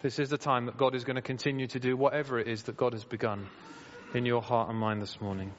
This 0.00 0.18
is 0.18 0.30
the 0.30 0.38
time 0.38 0.66
that 0.66 0.76
God 0.76 0.94
is 0.94 1.04
going 1.04 1.16
to 1.16 1.22
continue 1.22 1.66
to 1.68 1.78
do 1.78 1.96
whatever 1.96 2.38
it 2.38 2.48
is 2.48 2.64
that 2.64 2.76
God 2.76 2.94
has 2.94 3.04
begun 3.04 3.46
in 4.14 4.26
your 4.26 4.42
heart 4.42 4.70
and 4.70 4.78
mind 4.78 5.02
this 5.02 5.20
morning. 5.20 5.52